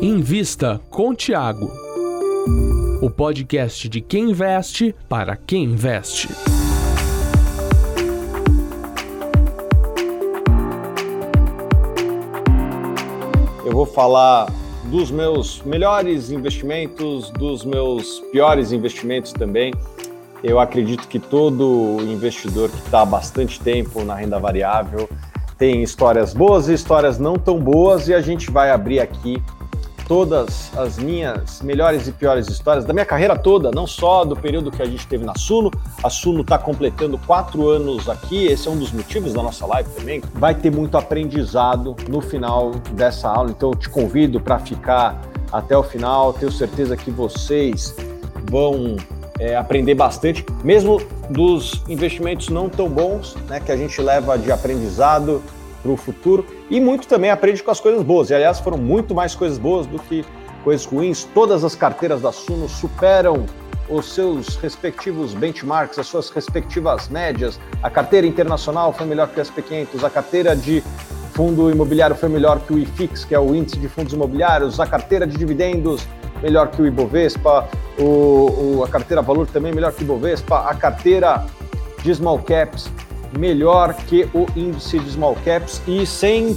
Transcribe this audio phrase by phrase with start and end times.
[0.00, 1.70] Invista com Tiago.
[3.02, 6.28] O podcast de quem investe para quem investe.
[13.64, 14.52] Eu vou falar
[14.84, 19.72] dos meus melhores investimentos, dos meus piores investimentos também.
[20.42, 25.08] Eu acredito que todo investidor que está há bastante tempo na renda variável
[25.58, 29.42] tem histórias boas e histórias não tão boas, e a gente vai abrir aqui
[30.06, 34.70] todas as minhas melhores e piores histórias da minha carreira toda, não só do período
[34.70, 35.70] que a gente teve na Suno.
[36.02, 39.90] A Suno está completando quatro anos aqui, esse é um dos motivos da nossa live
[39.90, 40.22] também.
[40.32, 45.20] Vai ter muito aprendizado no final dessa aula, então eu te convido para ficar
[45.52, 46.32] até o final.
[46.32, 47.94] Tenho certeza que vocês
[48.50, 48.96] vão
[49.38, 54.50] é, aprender bastante, mesmo dos investimentos não tão bons, né, que a gente leva de
[54.50, 55.42] aprendizado
[55.82, 58.30] para o futuro e muito também aprende com as coisas boas.
[58.30, 60.24] E aliás, foram muito mais coisas boas do que
[60.64, 61.24] coisas ruins.
[61.34, 63.46] Todas as carteiras da Suno superam
[63.88, 67.58] os seus respectivos benchmarks, as suas respectivas médias.
[67.82, 70.82] A carteira internacional foi melhor que o SP500, a carteira de
[71.32, 74.86] fundo imobiliário foi melhor que o IFIX, que é o índice de fundos imobiliários, a
[74.86, 76.06] carteira de dividendos
[76.42, 77.68] melhor que o Ibovespa,
[77.98, 81.46] o, o, a carteira valor também melhor que o Ibovespa, a carteira
[82.02, 82.90] de small caps
[83.36, 86.56] melhor que o índice de small caps e sem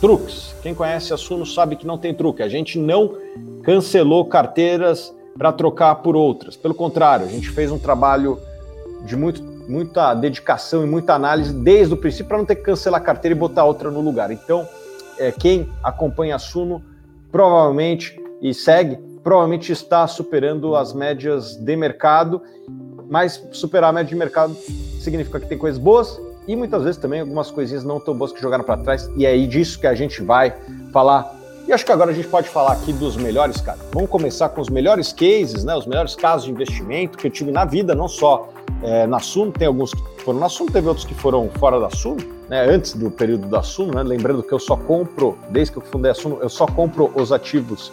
[0.00, 0.54] truques.
[0.62, 2.42] Quem conhece a Suno sabe que não tem truque.
[2.42, 3.16] A gente não
[3.62, 6.56] cancelou carteiras para trocar por outras.
[6.56, 8.38] Pelo contrário, a gente fez um trabalho
[9.04, 13.00] de muito, muita dedicação e muita análise desde o princípio para não ter que cancelar
[13.00, 14.30] a carteira e botar outra no lugar.
[14.30, 14.66] Então,
[15.18, 16.82] é, quem acompanha a Suno
[17.30, 22.40] provavelmente e segue, provavelmente está superando as médias de mercado,
[23.08, 24.56] mas superar a média de mercado
[25.06, 28.40] significa que tem coisas boas e muitas vezes também algumas coisinhas não tão boas que
[28.40, 29.10] jogaram para trás.
[29.16, 30.54] E é aí disso que a gente vai
[30.92, 31.34] falar.
[31.66, 33.84] E acho que agora a gente pode falar aqui dos melhores casos.
[33.92, 35.74] Vamos começar com os melhores cases, né?
[35.74, 38.48] Os melhores casos de investimento que eu tive na vida, não só
[38.82, 41.90] é, na Suno, tem alguns que foram na Suno, teve outros que foram fora da
[41.90, 42.18] Suno,
[42.48, 42.64] né?
[42.68, 44.02] Antes do período da Suno, né?
[44.04, 47.32] Lembrando que eu só compro, desde que eu fundei a Suno, eu só compro os
[47.32, 47.92] ativos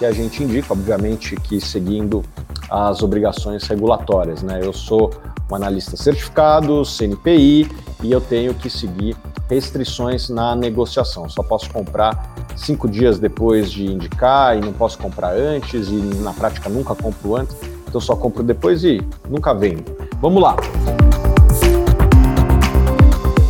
[0.00, 2.24] que a gente indica, obviamente que seguindo
[2.70, 4.58] as obrigações regulatórias, né?
[4.62, 5.12] Eu sou
[5.50, 7.70] um analista certificado, CNPI,
[8.02, 9.14] e eu tenho que seguir
[9.46, 11.28] restrições na negociação.
[11.28, 16.32] Só posso comprar cinco dias depois de indicar e não posso comprar antes, e na
[16.32, 17.54] prática nunca compro antes,
[17.86, 19.84] então só compro depois e nunca vendo.
[20.18, 20.56] Vamos lá!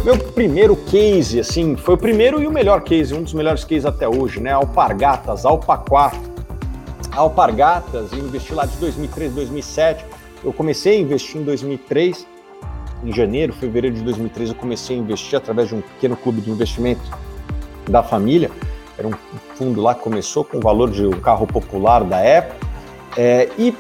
[0.05, 3.84] Meu primeiro case, assim, foi o primeiro e o melhor case, um dos melhores cases
[3.84, 4.50] até hoje, né?
[4.50, 6.29] Alpargatas, Alpa 4.
[7.12, 10.04] Alpargatas, investi lá de 2003, 2007
[10.43, 12.26] eu comecei a investir em 2003,
[13.04, 16.50] em janeiro, fevereiro de 2003, eu comecei a investir através de um pequeno clube de
[16.50, 17.03] investimento
[17.88, 18.50] da família.
[18.97, 19.12] Era um
[19.54, 22.66] fundo lá que começou com o valor de um carro popular da época.
[23.16, 23.75] É, e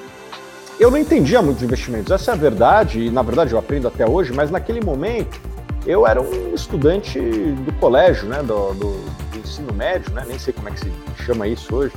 [0.78, 3.86] eu não entendia muito de investimentos, essa é a verdade, e na verdade eu aprendo
[3.86, 5.40] até hoje, mas naquele momento
[5.86, 10.52] eu era um estudante do colégio, né, do, do, do ensino médio, né, nem sei
[10.52, 10.92] como é que se
[11.24, 11.92] chama isso hoje.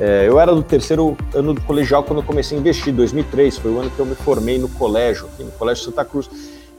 [0.00, 3.70] É, eu era do terceiro ano do colegial quando eu comecei a investir, 2003, foi
[3.70, 6.30] o ano que eu me formei no colégio, aqui no Colégio Santa Cruz.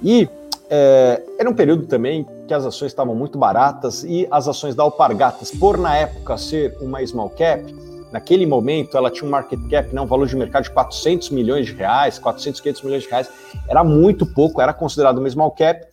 [0.02, 0.28] E
[0.68, 4.82] é, era um período também que as ações estavam muito baratas e as ações da
[4.82, 7.64] Alpargatas, por na época ser uma small cap,
[8.12, 11.68] naquele momento ela tinha um market cap, né, um valor de mercado de 400 milhões
[11.68, 13.30] de reais, 400, 500 milhões de reais,
[13.70, 15.86] era muito pouco, era considerado uma small cap.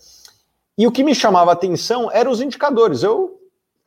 [0.79, 3.03] E o que me chamava a atenção eram os indicadores.
[3.03, 3.38] Eu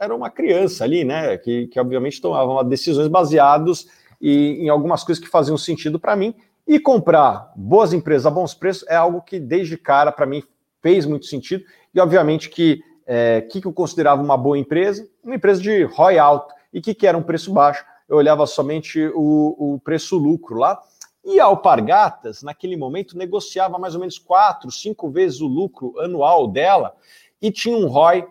[0.02, 1.38] era uma criança ali, né?
[1.38, 3.86] Que, que obviamente tomava decisões baseadas
[4.20, 6.34] em, em algumas coisas que faziam sentido para mim.
[6.68, 10.44] E comprar boas empresas a bons preços é algo que, desde cara, para mim
[10.82, 11.64] fez muito sentido.
[11.94, 15.08] E, obviamente, que é, que, que eu considerava uma boa empresa?
[15.24, 16.54] Uma empresa de ROI alto.
[16.74, 17.86] E o que, que era um preço baixo?
[18.10, 20.82] Eu olhava somente o, o preço-lucro lá.
[21.24, 26.48] E a Alpargatas, naquele momento, negociava mais ou menos quatro, cinco vezes o lucro anual
[26.48, 26.96] dela
[27.40, 28.26] e tinha um ROI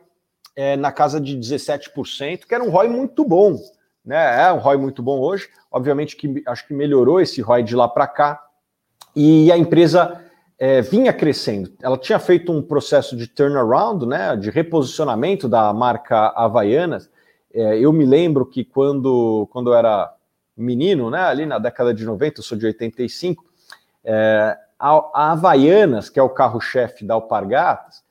[0.61, 3.59] é, na casa de 17%, que era um ROI muito bom.
[4.05, 4.43] Né?
[4.43, 5.49] É um ROI muito bom hoje.
[5.73, 8.45] Obviamente que acho que melhorou esse ROI de lá para cá.
[9.17, 10.21] E a empresa
[10.59, 11.73] é, vinha crescendo.
[11.81, 17.09] Ela tinha feito um processo de turnaround, né, de reposicionamento da marca Havaianas.
[17.55, 20.13] É, eu me lembro que quando, quando eu era
[20.55, 23.43] menino, né, ali na década de 90, eu sou de 85,
[24.05, 28.05] é, a, a Havaianas, que é o carro-chefe da Alpargatas,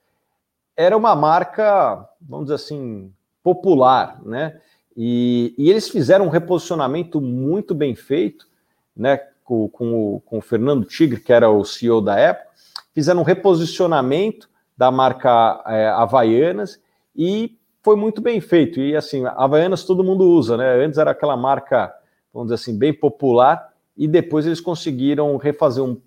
[0.79, 3.11] era uma marca, vamos dizer assim,
[3.43, 4.61] popular, né?
[4.95, 8.47] E, e eles fizeram um reposicionamento muito bem feito,
[8.95, 9.17] né?
[9.43, 12.47] Com, com, o, com o Fernando Tigre, que era o CEO da época,
[12.93, 16.79] fizeram um reposicionamento da marca é, Havaianas
[17.13, 18.79] e foi muito bem feito.
[18.79, 20.85] E assim, Havaianas todo mundo usa, né?
[20.85, 21.93] Antes era aquela marca,
[22.33, 25.99] vamos dizer assim, bem popular, e depois eles conseguiram refazer um,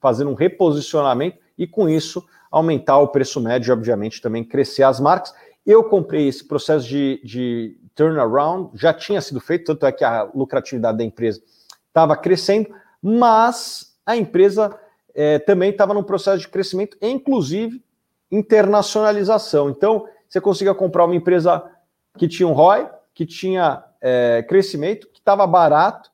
[0.00, 5.34] fazer um reposicionamento e com isso aumentar o preço médio, obviamente, também crescer as marcas.
[5.66, 10.22] Eu comprei esse processo de, de turnaround, já tinha sido feito, tanto é que a
[10.34, 11.42] lucratividade da empresa
[11.88, 12.70] estava crescendo,
[13.02, 14.78] mas a empresa
[15.14, 17.82] é, também estava num processo de crescimento, inclusive
[18.30, 19.68] internacionalização.
[19.68, 21.64] Então, você conseguia comprar uma empresa
[22.16, 26.10] que tinha um ROI, que tinha é, crescimento, que estava barato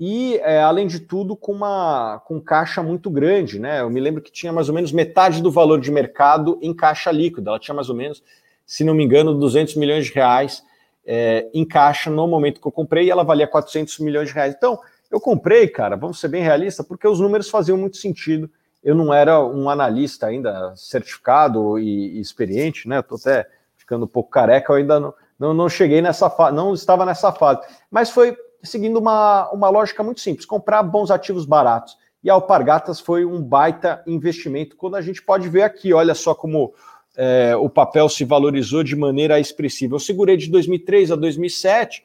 [0.00, 3.58] e, é, além de tudo, com uma com caixa muito grande.
[3.58, 3.80] Né?
[3.80, 7.10] Eu me lembro que tinha mais ou menos metade do valor de mercado em caixa
[7.10, 7.50] líquida.
[7.50, 8.22] Ela tinha mais ou menos,
[8.64, 10.62] se não me engano, 200 milhões de reais
[11.04, 14.54] é, em caixa no momento que eu comprei e ela valia 400 milhões de reais.
[14.56, 14.78] Então,
[15.10, 18.48] eu comprei, cara, vamos ser bem realistas, porque os números faziam muito sentido.
[18.84, 23.00] Eu não era um analista ainda certificado e, e experiente, né?
[23.00, 26.72] Estou até ficando um pouco careca, eu ainda não, não, não cheguei nessa fase, não
[26.74, 27.62] estava nessa fase.
[27.90, 31.96] Mas foi seguindo uma, uma lógica muito simples: comprar bons ativos baratos.
[32.22, 36.34] E a Alpargatas foi um baita investimento, quando a gente pode ver aqui, olha só
[36.34, 36.74] como
[37.16, 39.94] é, o papel se valorizou de maneira expressiva.
[39.94, 42.04] Eu segurei de 2003 a 2007,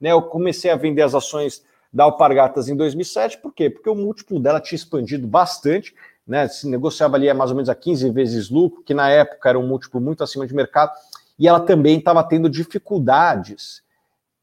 [0.00, 1.62] né, eu comecei a vender as ações
[1.92, 3.70] da Alpargatas em 2007, por quê?
[3.70, 5.94] Porque o múltiplo dela tinha expandido bastante,
[6.26, 9.58] né, se negociava ali mais ou menos a 15 vezes lucro, que na época era
[9.58, 10.92] um múltiplo muito acima de mercado,
[11.38, 13.82] e ela também estava tendo dificuldades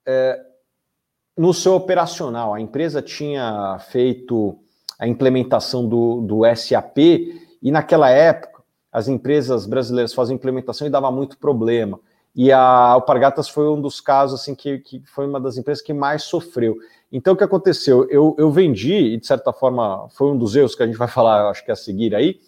[0.05, 0.39] é,
[1.41, 2.53] no seu operacional.
[2.53, 4.59] A empresa tinha feito
[4.99, 8.61] a implementação do, do SAP, e naquela época
[8.91, 11.99] as empresas brasileiras fazem implementação e dava muito problema.
[12.35, 15.91] E a Alpargatas foi um dos casos assim que, que foi uma das empresas que
[15.93, 16.77] mais sofreu.
[17.11, 18.07] Então, o que aconteceu?
[18.11, 21.07] Eu, eu vendi, e de certa forma foi um dos erros que a gente vai
[21.07, 22.39] falar, acho que a seguir aí.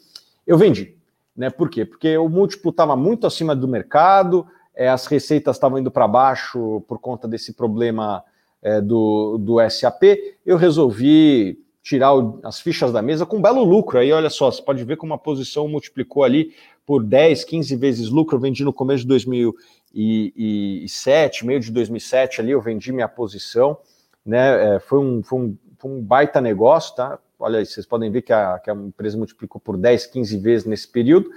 [0.45, 0.95] Eu vendi.
[1.35, 1.49] Né?
[1.49, 1.83] Por quê?
[1.83, 4.45] Porque o múltiplo estava muito acima do mercado,
[4.75, 8.23] é, as receitas estavam indo para baixo por conta desse problema
[8.63, 10.03] é, do, do SAP.
[10.45, 13.97] Eu resolvi tirar o, as fichas da mesa com um belo lucro.
[13.99, 16.53] Aí, olha só, você pode ver como a posição multiplicou ali
[16.85, 18.37] por 10, 15 vezes lucro.
[18.37, 23.77] Eu vendi no começo de 2007, meio de 2007 ali, eu vendi minha posição.
[24.25, 24.75] Né?
[24.75, 27.19] É, foi, um, foi, um, foi um baita negócio, tá?
[27.37, 30.65] Olha aí, vocês podem ver que a, que a empresa multiplicou por 10, 15 vezes
[30.65, 31.29] nesse período.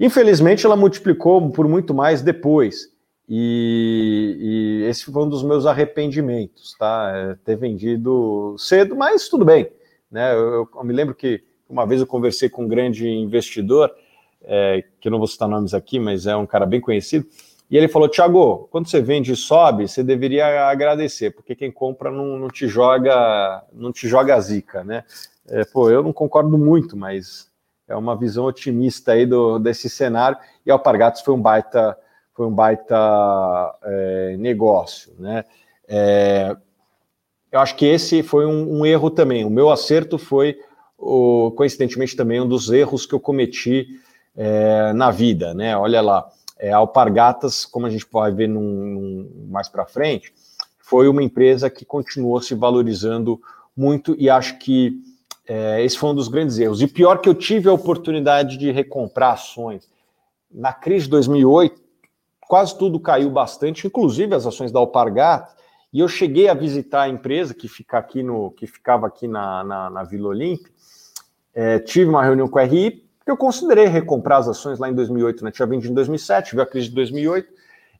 [0.00, 2.92] Infelizmente, ela multiplicou por muito mais depois.
[3.28, 7.12] E, e, esse foi um dos meus arrependimentos, tá?
[7.14, 9.70] É, ter vendido cedo, mas tudo bem.
[10.10, 10.34] Né?
[10.34, 13.94] Eu, eu, me lembro que uma vez eu conversei com um grande investidor,
[14.42, 17.26] é, que eu não vou citar nomes aqui, mas é um cara bem conhecido,
[17.70, 22.10] e ele falou: Tiago, quando você vende e sobe, você deveria agradecer, porque quem compra
[22.10, 25.04] não, não te joga, não te joga zica, né?
[25.46, 27.50] É, pô, eu não concordo muito, mas
[27.86, 31.96] é uma visão otimista aí do, desse cenário, e Alpargatas foi um baita
[32.38, 32.94] foi um baita
[33.82, 35.44] é, negócio, né?
[35.88, 36.56] É,
[37.50, 39.44] eu acho que esse foi um, um, erro também.
[39.44, 40.56] O meu acerto foi,
[40.96, 43.88] o, coincidentemente, também um dos erros que eu cometi
[44.36, 45.76] é, na vida, né?
[45.76, 46.30] Olha lá,
[46.60, 50.32] é, Alpargatas, como a gente pode ver num, num, mais para frente,
[50.78, 53.40] foi uma empresa que continuou se valorizando
[53.76, 54.92] muito e acho que
[55.44, 56.80] é, esse foi um dos grandes erros.
[56.82, 59.88] E pior que eu tive a oportunidade de recomprar ações.
[60.48, 61.87] Na crise de 2008,
[62.48, 65.54] quase tudo caiu bastante, inclusive as ações da Alpargatas,
[65.92, 69.62] e eu cheguei a visitar a empresa que fica aqui no que ficava aqui na,
[69.62, 70.72] na, na Vila Olímpia.
[71.54, 75.44] É, tive uma reunião com a RI, eu considerei recomprar as ações lá em 2008,
[75.44, 75.50] né?
[75.50, 77.52] Tinha vendido em 2007, veio a crise de 2008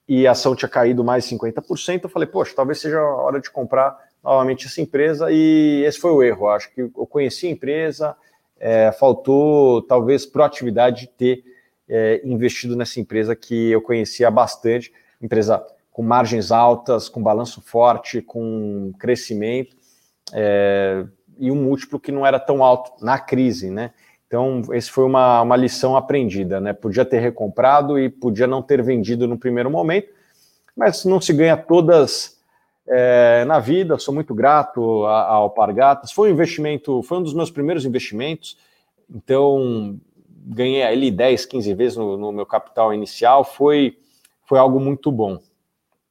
[0.09, 2.05] e a ação tinha caído mais 50%.
[2.05, 6.13] Eu falei, poxa, talvez seja a hora de comprar novamente essa empresa e esse foi
[6.13, 6.49] o erro.
[6.49, 8.17] Acho que eu conheci a empresa,
[8.59, 11.45] é, faltou talvez proatividade de ter
[11.89, 18.23] é, investido nessa empresa que eu conhecia bastante, empresa com margens altas, com balanço forte,
[18.23, 19.77] com crescimento
[20.33, 21.05] é,
[21.39, 23.93] e um múltiplo que não era tão alto na crise, né?
[24.27, 26.73] Então, esse foi uma, uma lição aprendida, né?
[26.73, 30.11] Podia ter recomprado e podia não ter vendido no primeiro momento,
[30.77, 32.39] mas não se ganha todas
[32.87, 33.99] é, na vida.
[33.99, 36.13] Sou muito grato ao Alpargatas.
[36.13, 38.59] Foi um investimento, foi um dos meus primeiros investimentos.
[39.11, 39.99] Então,
[40.49, 43.99] ganhei ali 10, 15 vezes no, no, meu capital inicial, foi,
[44.47, 45.39] foi algo muito bom.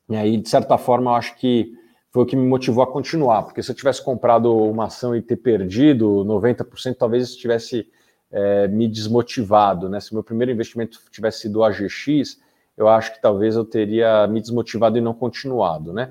[0.10, 1.74] E aí, de certa forma, eu acho que
[2.12, 5.22] foi o que me motivou a continuar, porque se eu tivesse comprado uma ação e
[5.22, 7.88] ter perdido 90%, talvez isso tivesse
[8.32, 10.00] é, me desmotivado, né?
[10.00, 12.40] Se meu primeiro investimento tivesse sido o AGX,
[12.78, 16.10] eu acho que talvez eu teria me desmotivado e não continuado, né?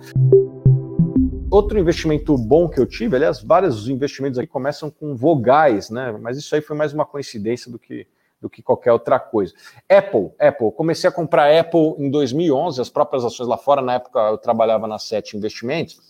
[1.51, 6.13] Outro investimento bom que eu tive, aliás, vários investimentos aqui começam com vogais, né?
[6.21, 8.07] Mas isso aí foi mais uma coincidência do que
[8.41, 9.55] do que qualquer outra coisa.
[9.89, 14.19] Apple, Apple, comecei a comprar Apple em 2011, as próprias ações lá fora, na época
[14.31, 16.01] eu trabalhava na Sete Investimentos,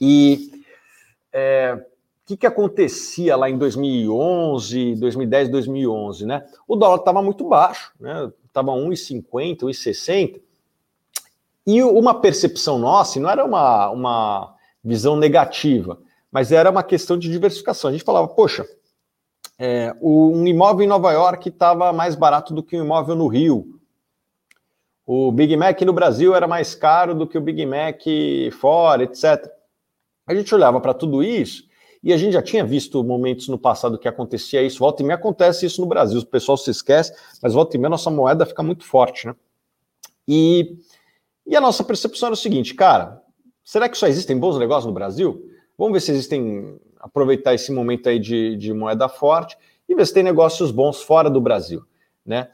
[0.00, 0.50] e
[1.32, 6.46] é, o que, que acontecia lá em 2011, 2010, 2011, né?
[6.66, 8.32] O dólar estava muito baixo, né?
[8.46, 10.40] Estava 1,50, 1,60,
[11.66, 15.98] e uma percepção nossa, não era uma, uma visão negativa,
[16.30, 17.88] mas era uma questão de diversificação.
[17.88, 18.66] A gente falava, poxa,
[19.58, 23.80] é, um imóvel em Nova York estava mais barato do que um imóvel no Rio.
[25.06, 28.02] O Big Mac no Brasil era mais caro do que o Big Mac
[28.58, 29.48] fora, etc.
[30.26, 31.64] A gente olhava para tudo isso
[32.02, 34.78] e a gente já tinha visto momentos no passado que acontecia isso.
[34.78, 36.20] Volta e meia acontece isso no Brasil.
[36.20, 39.34] O pessoal se esquece, mas volta e meia nossa moeda fica muito forte, né?
[40.26, 40.78] E,
[41.46, 43.22] e a nossa percepção era o seguinte, cara,
[43.62, 45.50] será que só existem bons negócios no Brasil?
[45.76, 50.14] Vamos ver se existem aproveitar esse momento aí de, de moeda forte e ver se
[50.14, 51.84] tem negócios bons fora do Brasil,
[52.24, 52.48] né?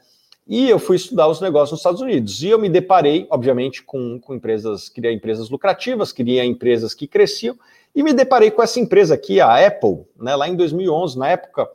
[0.45, 2.43] E eu fui estudar os negócios nos Estados Unidos.
[2.43, 7.57] E eu me deparei, obviamente, com, com empresas, queria empresas lucrativas, queria empresas que cresciam,
[7.95, 11.17] e me deparei com essa empresa aqui, a Apple, né, lá em 2011.
[11.17, 11.69] Na época,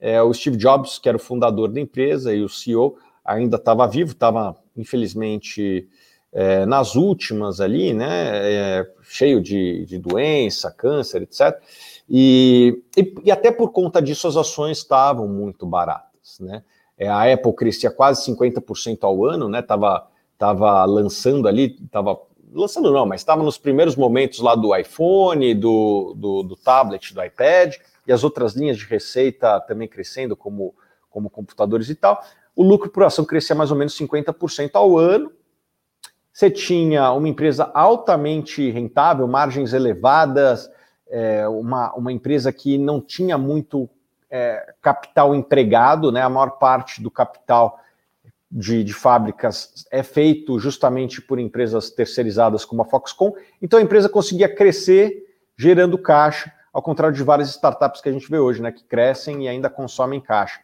[0.00, 3.86] é, o Steve Jobs, que era o fundador da empresa e o CEO, ainda estava
[3.86, 5.88] vivo, estava, infelizmente,
[6.32, 11.60] é, nas últimas ali, né, é, cheio de, de doença, câncer, etc.
[12.08, 16.62] E, e, e, até por conta disso as ações estavam muito baratas, né?
[16.98, 19.60] É, a Apple crescia quase 50% ao ano, né?
[19.60, 20.08] Tava,
[20.38, 22.18] tava lançando ali, tava
[22.52, 27.22] lançando não, mas estava nos primeiros momentos lá do iPhone, do, do, do, tablet, do
[27.22, 27.74] iPad,
[28.06, 30.74] e as outras linhas de receita também crescendo, como,
[31.10, 32.22] como computadores e tal.
[32.54, 35.32] O lucro por ação crescia mais ou menos 50% ao ano.
[36.32, 40.70] Você tinha uma empresa altamente rentável, margens elevadas,
[41.08, 43.88] é, uma, uma empresa que não tinha muito
[44.30, 46.22] é, capital empregado, né?
[46.22, 47.80] A maior parte do capital
[48.50, 53.32] de, de, fábricas é feito justamente por empresas terceirizadas como a Foxconn.
[53.60, 55.24] Então a empresa conseguia crescer
[55.56, 58.72] gerando caixa, ao contrário de várias startups que a gente vê hoje, né?
[58.72, 60.60] Que crescem e ainda consomem caixa.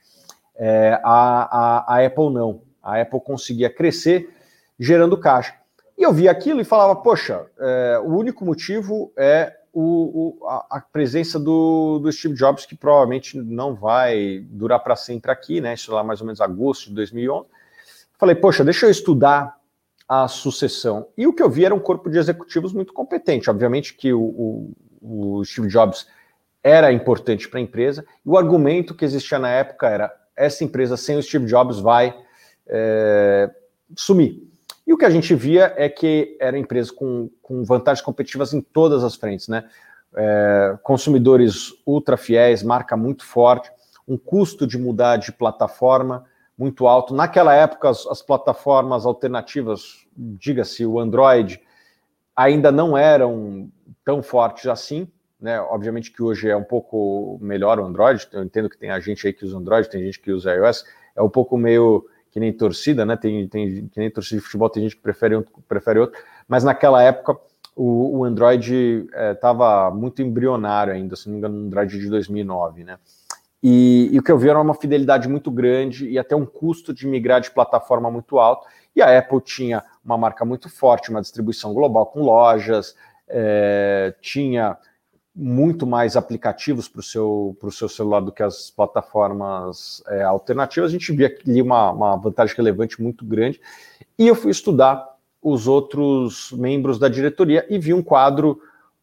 [0.55, 2.63] É, a, a, a Apple não.
[2.83, 4.29] A Apple conseguia crescer
[4.79, 5.55] gerando caixa.
[5.97, 10.67] E eu via aquilo e falava, poxa, é, o único motivo é o, o, a,
[10.71, 15.75] a, presença do, do, Steve Jobs, que provavelmente não vai durar para sempre aqui, né?
[15.75, 17.49] Isso lá mais ou menos agosto de 2011.
[18.19, 19.57] Falei, poxa, deixa eu estudar
[20.09, 21.09] a sucessão.
[21.17, 23.49] E o que eu vi era um corpo de executivos muito competente.
[23.49, 26.07] Obviamente que o, o Steve Jobs
[26.63, 30.97] era importante para a empresa, e o argumento que existia na época era: essa empresa
[30.97, 32.15] sem o Steve Jobs vai
[32.67, 33.51] é,
[33.97, 34.52] sumir.
[34.87, 38.61] E o que a gente via é que era empresa com, com vantagens competitivas em
[38.61, 39.69] todas as frentes, né?
[40.15, 43.71] É, consumidores ultra fiéis, marca muito forte,
[44.07, 46.25] um custo de mudar de plataforma
[46.59, 47.15] muito alto.
[47.15, 51.61] Naquela época, as, as plataformas alternativas, diga-se o Android,
[52.37, 53.71] ainda não eram
[54.05, 55.09] tão fortes assim,
[55.41, 55.61] né?
[55.61, 58.29] Obviamente que hoje é um pouco melhor o Android.
[58.33, 60.85] Eu entendo que tem a gente aí que usa Android, tem gente que usa iOS,
[61.17, 63.17] é um pouco meio que nem torcida, né?
[63.17, 66.65] Tem, tem que nem torcida de futebol, tem gente que prefere um, prefere outro, mas
[66.65, 67.37] naquela época
[67.77, 72.09] o, o Android estava é, muito embrionário ainda, se não me engano, um Android de
[72.09, 72.99] 2009, né?
[73.63, 76.93] E, e, o que eu vi era uma fidelidade muito grande e até um custo
[76.93, 78.67] de migrar de plataforma muito alto.
[78.97, 82.97] E a Apple tinha uma marca muito forte, uma distribuição global com lojas,
[83.29, 84.77] é, tinha
[85.35, 90.93] muito mais aplicativos para o seu, seu celular do que as plataformas é, alternativas, a
[90.93, 93.61] gente via ali uma, uma vantagem relevante muito grande.
[94.19, 98.61] E eu fui estudar os outros membros da diretoria e vi um quadro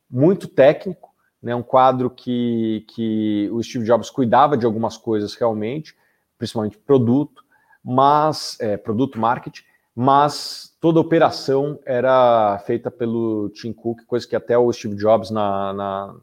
[0.09, 1.09] muito técnico,
[1.41, 5.95] né, um quadro que, que o Steve Jobs cuidava de algumas coisas realmente,
[6.38, 7.43] principalmente produto,
[7.83, 9.63] mas é, produto marketing,
[10.01, 15.74] mas toda operação era feita pelo Tim Cook, coisa que até o Steve Jobs, na,
[15.74, 16.15] na,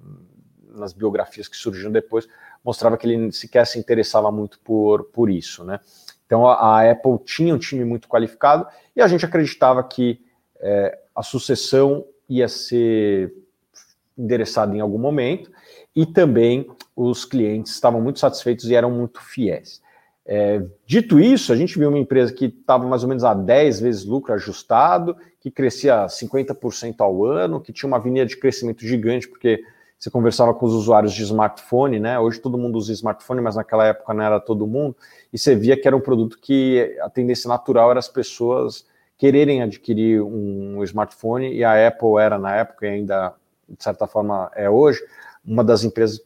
[0.70, 2.26] nas biografias que surgiram depois,
[2.64, 5.78] mostrava que ele sequer se interessava muito por, por isso, né?
[6.24, 8.66] Então a, a Apple tinha um time muito qualificado
[8.96, 10.24] e a gente acreditava que
[10.58, 13.30] é, a sucessão ia ser
[14.16, 15.52] endereçada em algum momento
[15.94, 16.66] e também
[16.96, 19.82] os clientes estavam muito satisfeitos e eram muito fiéis.
[20.28, 23.80] É, dito isso, a gente viu uma empresa que estava mais ou menos a 10
[23.80, 29.28] vezes lucro ajustado, que crescia 50% ao ano, que tinha uma avenida de crescimento gigante,
[29.28, 29.62] porque
[29.96, 32.18] você conversava com os usuários de smartphone, né?
[32.18, 34.96] Hoje todo mundo usa smartphone, mas naquela época não era todo mundo,
[35.32, 38.84] e você via que era um produto que a tendência natural era as pessoas
[39.16, 43.32] quererem adquirir um smartphone, e a Apple era na época, e ainda
[43.68, 45.00] de certa forma é hoje,
[45.44, 46.20] uma das empresas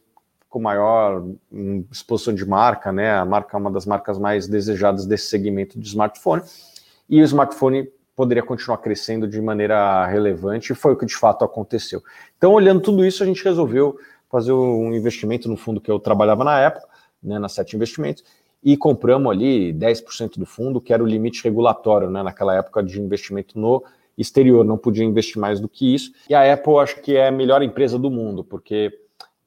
[0.51, 1.23] com maior
[1.89, 3.09] exposição de marca, né?
[3.13, 6.43] A marca é uma das marcas mais desejadas desse segmento de smartphone.
[7.09, 11.45] E o smartphone poderia continuar crescendo de maneira relevante, e foi o que de fato
[11.45, 12.03] aconteceu.
[12.37, 13.97] Então, olhando tudo isso, a gente resolveu
[14.29, 16.85] fazer um investimento no fundo que eu trabalhava na época,
[17.23, 18.21] né, na Sete Investimentos,
[18.61, 23.01] e compramos ali 10% do fundo, que era o limite regulatório, né, naquela época de
[23.01, 23.81] investimento no
[24.17, 26.11] exterior, não podia investir mais do que isso.
[26.29, 28.99] E a Apple acho que é a melhor empresa do mundo, porque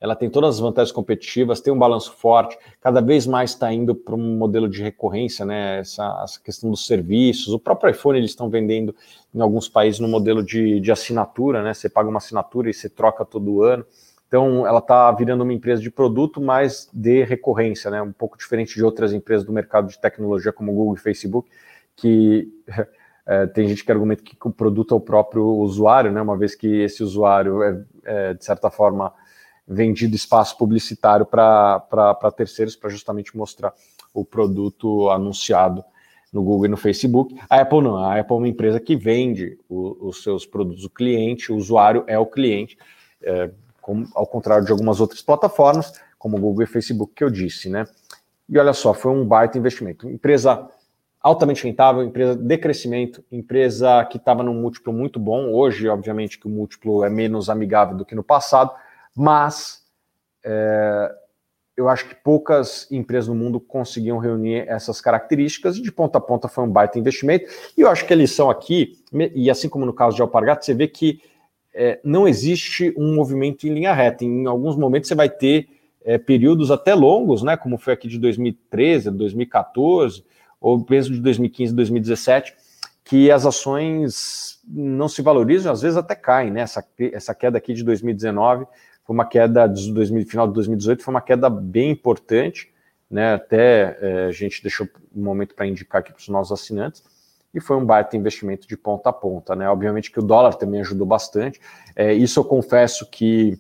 [0.04, 3.94] ela tem todas as vantagens competitivas, tem um balanço forte, cada vez mais está indo
[3.94, 5.78] para um modelo de recorrência, né?
[5.78, 7.54] Essa, essa, questão dos serviços.
[7.54, 8.94] O próprio iPhone eles estão vendendo
[9.34, 11.72] em alguns países no modelo de, de assinatura, né?
[11.72, 13.82] Você paga uma assinatura e você troca todo ano.
[14.28, 18.02] Então, ela está virando uma empresa de produto, mas de recorrência, né?
[18.02, 21.48] Um pouco diferente de outras empresas do mercado de tecnologia, como Google e Facebook,
[21.96, 22.52] que
[23.26, 26.20] é, tem gente que argumenta que o produto é o próprio usuário, né?
[26.20, 29.10] Uma vez que esse usuário é, é de certa forma,
[29.66, 33.72] vendido espaço publicitário para terceiros, para justamente mostrar
[34.12, 35.84] o produto anunciado
[36.32, 37.34] no Google e no Facebook.
[37.48, 40.90] A Apple não, a Apple é uma empresa que vende o, os seus produtos, o
[40.90, 42.76] cliente, o usuário é o cliente,
[43.22, 47.68] é, como, ao contrário de algumas outras plataformas, como Google e Facebook, que eu disse,
[47.68, 47.86] né?
[48.48, 50.08] E olha só, foi um baita investimento.
[50.08, 50.68] Empresa
[51.20, 55.50] altamente rentável, empresa de crescimento, empresa que estava num múltiplo muito bom.
[55.52, 58.70] Hoje, obviamente, que o múltiplo é menos amigável do que no passado,
[59.14, 59.82] mas
[60.44, 61.14] é,
[61.76, 66.48] eu acho que poucas empresas no mundo conseguiam reunir essas características de ponta a ponta
[66.48, 67.46] foi um baita investimento.
[67.76, 68.98] E eu acho que a lição aqui,
[69.34, 71.20] e assim como no caso de Alpargatas, você vê que
[71.74, 74.24] é, não existe um movimento em linha reta.
[74.24, 75.68] Em alguns momentos você vai ter
[76.04, 80.24] é, períodos até longos, né, como foi aqui de 2013, 2014,
[80.60, 82.54] ou mesmo de 2015, 2017,
[83.02, 86.62] que as ações não se valorizam, às vezes até caem, né?
[86.62, 88.66] Essa, essa queda aqui de 2019
[89.04, 92.72] foi uma queda de 2000, final de 2018, foi uma queda bem importante,
[93.10, 93.34] né?
[93.34, 97.02] Até é, a gente deixou um momento para indicar aqui para os nossos assinantes,
[97.54, 99.68] e foi um baita investimento de ponta a ponta, né?
[99.68, 101.60] Obviamente que o dólar também ajudou bastante.
[101.94, 103.56] É, isso eu confesso que,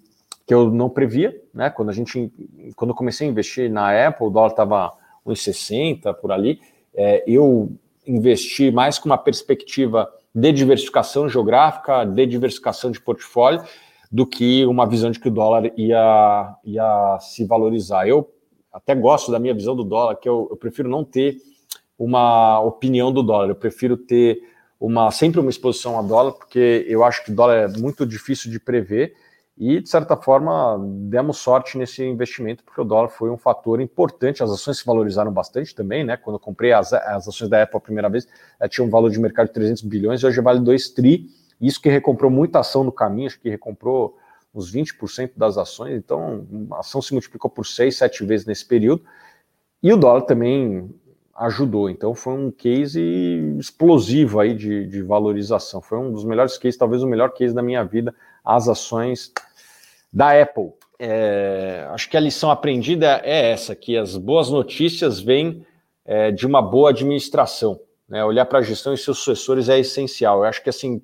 [0.46, 1.70] que eu não previa, né?
[1.70, 2.32] Quando a gente,
[2.74, 4.92] quando eu comecei a investir na Apple, o dólar estava
[5.24, 6.60] 1,60 por ali.
[6.92, 7.70] É, eu
[8.06, 13.62] investi mais com uma perspectiva de diversificação geográfica, de diversificação de portfólio,
[14.14, 18.06] do que uma visão de que o dólar ia, ia se valorizar.
[18.06, 18.32] Eu
[18.72, 21.38] até gosto da minha visão do dólar, que eu, eu prefiro não ter
[21.98, 24.40] uma opinião do dólar, eu prefiro ter
[24.78, 28.52] uma sempre uma exposição a dólar, porque eu acho que o dólar é muito difícil
[28.52, 29.16] de prever
[29.58, 34.44] e, de certa forma, demos sorte nesse investimento, porque o dólar foi um fator importante.
[34.44, 36.16] As ações se valorizaram bastante também, né?
[36.16, 38.28] Quando eu comprei as, as ações da Apple a primeira vez,
[38.60, 41.28] ela tinha um valor de mercado de 300 bilhões, hoje vale 2 tri.
[41.64, 44.18] Isso que recomprou muita ação no caminho, acho que recomprou
[44.54, 49.02] uns 20% das ações, então a ação se multiplicou por 6, 7 vezes nesse período.
[49.82, 50.94] E o dólar também
[51.34, 53.00] ajudou, então foi um case
[53.58, 55.80] explosivo aí de, de valorização.
[55.80, 59.32] Foi um dos melhores cases, talvez o melhor case da minha vida, as ações
[60.12, 60.70] da Apple.
[60.98, 65.66] É, acho que a lição aprendida é essa, que as boas notícias vêm
[66.04, 67.80] é, de uma boa administração.
[68.06, 68.22] Né?
[68.22, 70.40] Olhar para a gestão e seus sucessores é essencial.
[70.40, 71.02] Eu acho que assim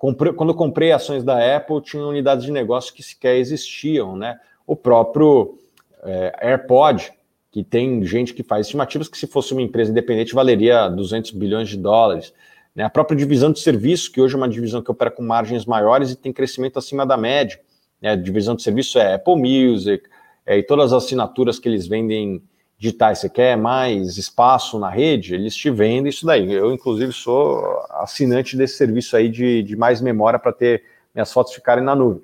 [0.00, 4.40] Comprei, quando eu comprei ações da Apple, tinha unidades de negócio que sequer existiam, né?
[4.66, 5.58] O próprio
[6.02, 7.12] é, AirPod,
[7.50, 11.68] que tem gente que faz estimativas que se fosse uma empresa independente valeria 200 bilhões
[11.68, 12.32] de dólares.
[12.74, 12.82] Né?
[12.82, 16.10] A própria divisão de serviços, que hoje é uma divisão que opera com margens maiores
[16.10, 17.60] e tem crescimento acima da média.
[18.00, 18.12] Né?
[18.12, 20.08] A divisão de serviços é Apple Music,
[20.46, 22.42] é, e todas as assinaturas que eles vendem
[22.80, 26.50] digitais, você quer mais espaço na rede, eles te vendem isso daí.
[26.50, 30.82] Eu, inclusive, sou assinante desse serviço aí de, de mais memória para ter
[31.14, 32.22] minhas fotos ficarem na nuvem.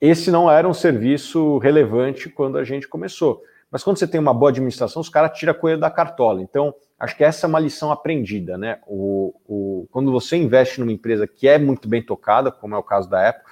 [0.00, 3.42] Esse não era um serviço relevante quando a gente começou.
[3.70, 6.40] Mas quando você tem uma boa administração, os caras tiram a coelho da cartola.
[6.40, 8.78] Então, acho que essa é uma lição aprendida, né?
[8.86, 12.82] O, o, quando você investe numa empresa que é muito bem tocada, como é o
[12.82, 13.44] caso da Apple,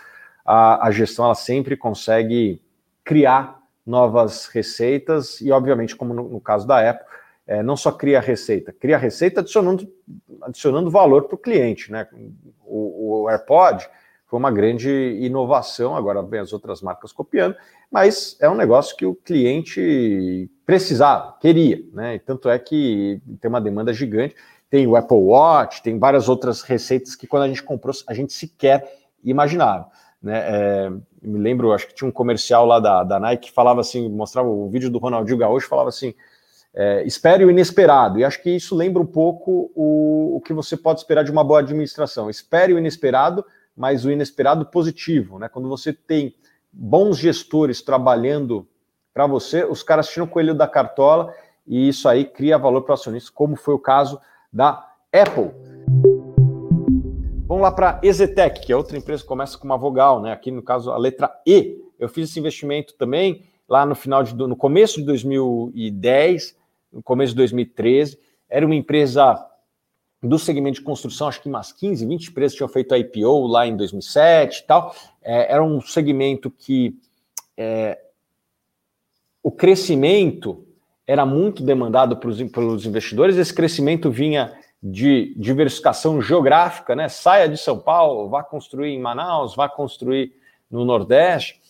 [0.43, 2.63] a, a gestão ela sempre consegue
[3.05, 3.58] criar
[3.89, 7.07] novas receitas e, obviamente, como no, no caso da Apple,
[7.47, 9.91] é, não só cria receita, cria receita adicionando,
[10.43, 11.91] adicionando valor para o cliente.
[11.91, 12.07] Né?
[12.63, 13.89] O, o, AirPod
[14.27, 17.57] foi uma grande inovação, agora vem as outras marcas copiando,
[17.91, 22.17] mas é um negócio que o cliente precisava, queria, né?
[22.17, 24.37] E tanto é que tem uma demanda gigante.
[24.69, 28.35] Tem o Apple Watch, tem várias outras receitas que quando a gente comprou, a gente
[28.35, 28.87] sequer
[29.25, 29.89] imaginava.
[30.23, 30.39] Né?
[30.39, 30.91] É,
[31.23, 34.49] me lembro, acho que tinha um comercial lá da, da Nike que falava assim, mostrava
[34.49, 36.15] o vídeo do Ronaldinho Gaúcho, falava assim,
[36.75, 38.19] é, espere o inesperado.
[38.19, 41.45] E acho que isso lembra um pouco o, o que você pode esperar de uma
[41.45, 42.29] boa administração.
[42.29, 43.45] Espere o inesperado,
[43.77, 45.39] mas o inesperado positivo.
[45.39, 45.49] Né?
[45.49, 46.35] Quando você tem
[46.73, 48.67] bons gestores trabalhando
[49.15, 51.33] para você, os caras tiram o coelho da cartola
[51.67, 54.21] e isso aí cria valor para o acionista, como foi o caso
[54.53, 55.51] da Apple.
[57.49, 60.33] Vamos lá para Ezetec, que é outra empresa que começa com uma vogal, né?
[60.33, 61.83] Aqui no caso a letra E.
[61.99, 66.55] Eu fiz esse investimento também lá no final de, no começo de 2010,
[66.93, 68.19] no começo de 2013.
[68.51, 69.43] Era uma empresa
[70.23, 73.67] do segmento de construção, acho que umas 15, 20 empresas tinham feito a IPO lá
[73.67, 74.95] em 2007 e tal.
[75.23, 76.99] É, era um segmento que
[77.57, 77.99] é,
[79.43, 80.67] o crescimento
[81.07, 87.09] era muito demandado pelos, pelos investidores, esse crescimento vinha de diversificação geográfica, né?
[87.09, 90.33] Saia de São Paulo, vá construir em Manaus, vá construir
[90.71, 91.61] no Nordeste,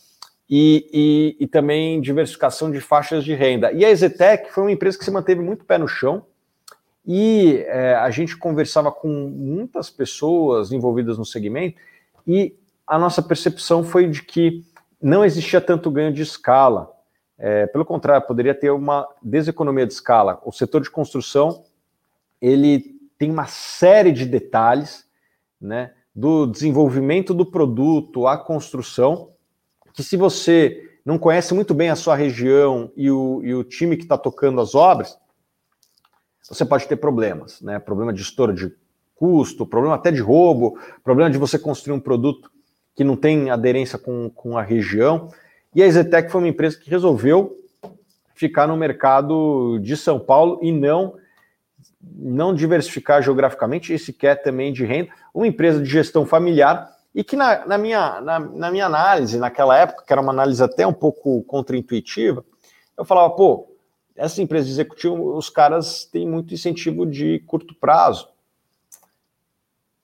[0.49, 3.71] e, e, e também diversificação de faixas de renda.
[3.73, 6.25] E a Ezetec foi uma empresa que se manteve muito pé no chão,
[7.07, 11.79] e é, a gente conversava com muitas pessoas envolvidas no segmento,
[12.27, 12.55] e
[12.87, 14.65] a nossa percepção foi de que
[15.01, 16.91] não existia tanto ganho de escala.
[17.39, 20.41] É, pelo contrário, poderia ter uma deseconomia de escala.
[20.45, 21.65] O setor de construção
[22.41, 25.07] ele tem uma série de detalhes,
[25.61, 29.33] né, do desenvolvimento do produto à construção,
[29.93, 33.97] que se você não conhece muito bem a sua região e o, e o time
[33.97, 35.19] que está tocando as obras,
[36.49, 37.79] você pode ter problemas, né?
[37.79, 38.73] Problema de estouro de
[39.15, 42.51] custo, problema até de roubo, problema de você construir um produto
[42.95, 45.29] que não tem aderência com, com a região.
[45.75, 47.57] E a Ezetec foi uma empresa que resolveu
[48.35, 51.17] ficar no mercado de São Paulo e não
[52.17, 55.11] não diversificar geograficamente e sequer também de renda.
[55.35, 59.77] Uma empresa de gestão familiar e que na, na minha, na, na, minha análise, naquela
[59.77, 62.45] época, que era uma análise até um pouco contraintuitiva,
[62.97, 63.69] eu falava, pô,
[64.15, 68.29] essa empresa de executivo, os caras têm muito incentivo de curto prazo.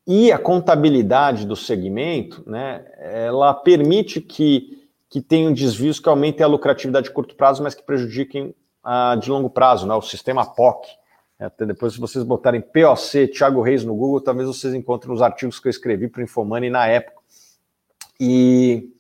[0.07, 6.49] E a contabilidade do segmento, né, ela permite que, que tenham desvios que aumentem a
[6.49, 10.88] lucratividade de curto prazo, mas que prejudiquem a de longo prazo, né, o sistema POC.
[11.38, 15.59] Até depois, se vocês botarem POC Thiago Reis no Google, talvez vocês encontrem os artigos
[15.59, 17.20] que eu escrevi para o Infomani na época.
[18.20, 18.90] E,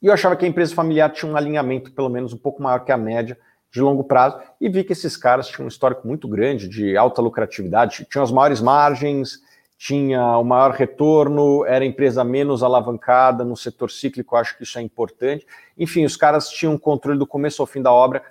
[0.00, 2.84] e eu achava que a empresa familiar tinha um alinhamento, pelo menos, um pouco maior
[2.84, 3.36] que a média
[3.70, 7.20] de longo prazo, e vi que esses caras tinham um histórico muito grande de alta
[7.20, 9.40] lucratividade, tinham as maiores margens,
[9.76, 14.78] tinha o maior retorno, era a empresa menos alavancada no setor cíclico, acho que isso
[14.78, 15.46] é importante.
[15.76, 18.22] Enfim, os caras tinham controle do começo ao fim da obra,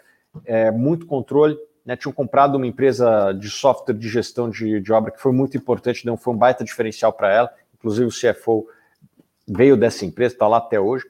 [0.45, 1.57] é, muito controle,
[1.88, 5.56] né, tinham comprado uma empresa de software de gestão de, de obra que foi muito
[5.56, 8.67] importante, não foi um baita diferencial para ela, inclusive o CFO
[9.47, 11.06] veio dessa empresa, está lá até hoje.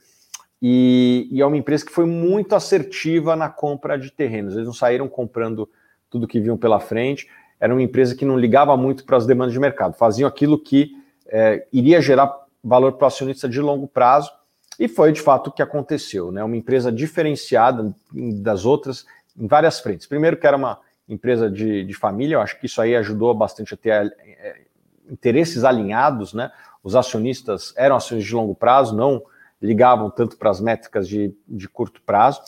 [0.61, 4.53] E, e, é uma empresa que foi muito assertiva na compra de terrenos.
[4.53, 5.67] Eles não saíram comprando
[6.11, 7.27] tudo que vinham pela frente.
[7.59, 9.95] Era uma empresa que não ligava muito para as demandas de mercado.
[9.95, 10.91] Faziam aquilo que
[11.27, 12.31] é, iria gerar
[12.63, 14.31] valor para o acionista de longo prazo.
[14.79, 16.31] E foi de fato o que aconteceu.
[16.31, 16.43] Né?
[16.43, 19.05] Uma empresa diferenciada das outras
[19.37, 20.07] em várias frentes.
[20.07, 23.73] Primeiro, que era uma empresa de, de família, eu acho que isso aí ajudou bastante
[23.73, 24.61] a ter é,
[25.09, 26.33] interesses alinhados.
[26.33, 26.51] Né?
[26.83, 29.23] Os acionistas eram acionistas de longo prazo, não
[29.61, 32.41] ligavam tanto para as métricas de, de curto prazo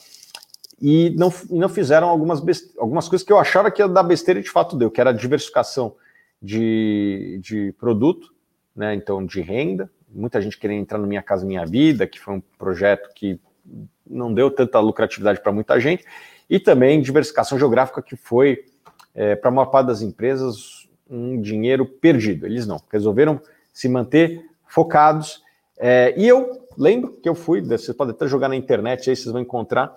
[0.82, 2.42] e não, e não fizeram algumas,
[2.78, 5.10] algumas coisas que eu achava que ia dar besteira e de fato deu, que era
[5.10, 5.96] a diversificação
[6.42, 8.34] de, de produto,
[8.76, 8.96] né?
[8.96, 9.92] Então, de renda.
[10.08, 13.40] Muita gente querendo entrar no Minha Casa Minha Vida, que foi um projeto que
[14.10, 16.04] não deu tanta lucratividade para muita gente,
[16.50, 18.66] e também diversificação geográfica, que foi,
[19.14, 22.46] é, para a maior parte das empresas, um dinheiro perdido.
[22.46, 23.40] Eles não, resolveram
[23.74, 25.44] se manter focados.
[25.78, 29.32] É, e eu lembro que eu fui, vocês podem até jogar na internet aí, vocês
[29.32, 29.94] vão encontrar.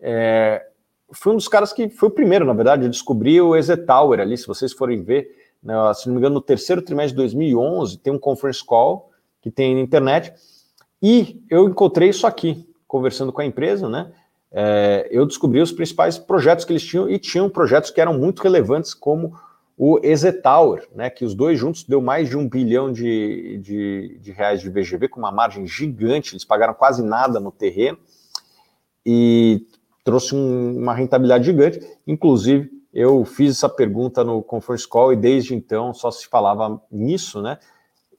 [0.00, 0.66] É,
[1.12, 4.20] fui um dos caras que foi o primeiro, na verdade, eu descobri o EZ Tower
[4.20, 5.30] ali, se vocês forem ver,
[5.62, 9.50] né, se não me engano, no terceiro trimestre de 2011, tem um conference call que
[9.50, 10.32] tem na internet,
[11.02, 14.12] e eu encontrei isso aqui, conversando com a empresa, né?
[14.52, 18.42] É, eu descobri os principais projetos que eles tinham, e tinham projetos que eram muito
[18.42, 19.34] relevantes, como
[19.78, 20.00] o
[20.42, 24.62] Tower, né, que os dois juntos deu mais de um bilhão de, de, de, reais
[24.62, 27.98] de VGV, com uma margem gigante, eles pagaram quase nada no terreno
[29.04, 29.66] e
[30.02, 31.80] trouxe um, uma rentabilidade gigante.
[32.06, 37.42] Inclusive, eu fiz essa pergunta no Conference Call e desde então só se falava nisso,
[37.42, 37.58] né?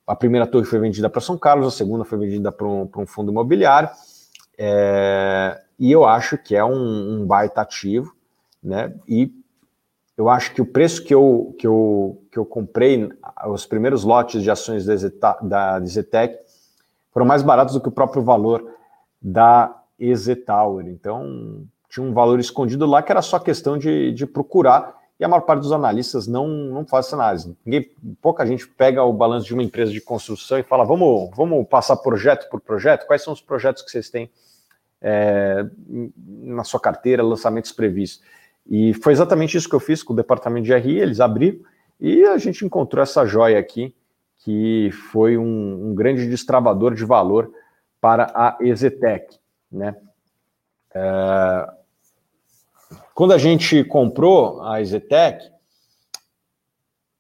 [0.06, 3.06] A primeira torre foi vendida para São Carlos, a segunda foi vendida para um, um,
[3.06, 3.90] fundo imobiliário,
[4.58, 8.16] é, e eu acho que é um, um baita ativo,
[8.64, 8.94] né?
[9.08, 9.32] E
[10.18, 13.08] eu acho que o preço que eu, que eu, que eu comprei,
[13.48, 14.86] os primeiros lotes de ações
[15.44, 16.40] da, Zetec,
[17.12, 18.68] foram mais baratos do que o próprio valor
[19.22, 19.84] da
[20.46, 20.88] Tower.
[20.88, 25.28] Então, tinha um valor escondido lá que era só questão de, de procurar, e a
[25.28, 27.56] maior parte dos analistas não, não faz essa análise.
[27.66, 31.68] Ninguém, pouca gente pega o balanço de uma empresa de construção e fala: vamos, vamos
[31.68, 33.06] passar projeto por projeto?
[33.08, 34.30] Quais são os projetos que vocês têm
[35.02, 35.66] é,
[36.18, 38.24] na sua carteira, lançamentos previstos.
[38.70, 41.60] E foi exatamente isso que eu fiz com o departamento de RI, eles abriram
[42.00, 43.96] e a gente encontrou essa joia aqui,
[44.38, 47.52] que foi um, um grande destravador de valor
[48.00, 49.40] para a Exetec.
[49.72, 49.96] Né?
[50.94, 51.68] É,
[53.14, 55.50] quando a gente comprou a Exetec,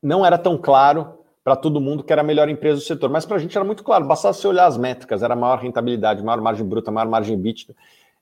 [0.02, 1.16] não era tão claro
[1.48, 3.64] para todo mundo que era a melhor empresa do setor, mas para a gente era
[3.64, 7.40] muito claro, bastava você olhar as métricas, era maior rentabilidade, maior margem bruta, maior margem
[7.40, 7.74] bítida.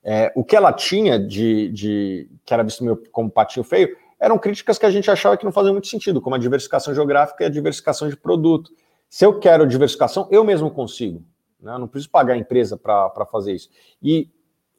[0.04, 4.78] É, o que ela tinha de, de que era visto como patinho feio, eram críticas
[4.78, 7.50] que a gente achava que não faziam muito sentido, como a diversificação geográfica e a
[7.50, 8.70] diversificação de produto.
[9.10, 11.20] Se eu quero diversificação, eu mesmo consigo.
[11.60, 11.74] Né?
[11.74, 13.68] Eu não preciso pagar a empresa para fazer isso.
[14.00, 14.30] E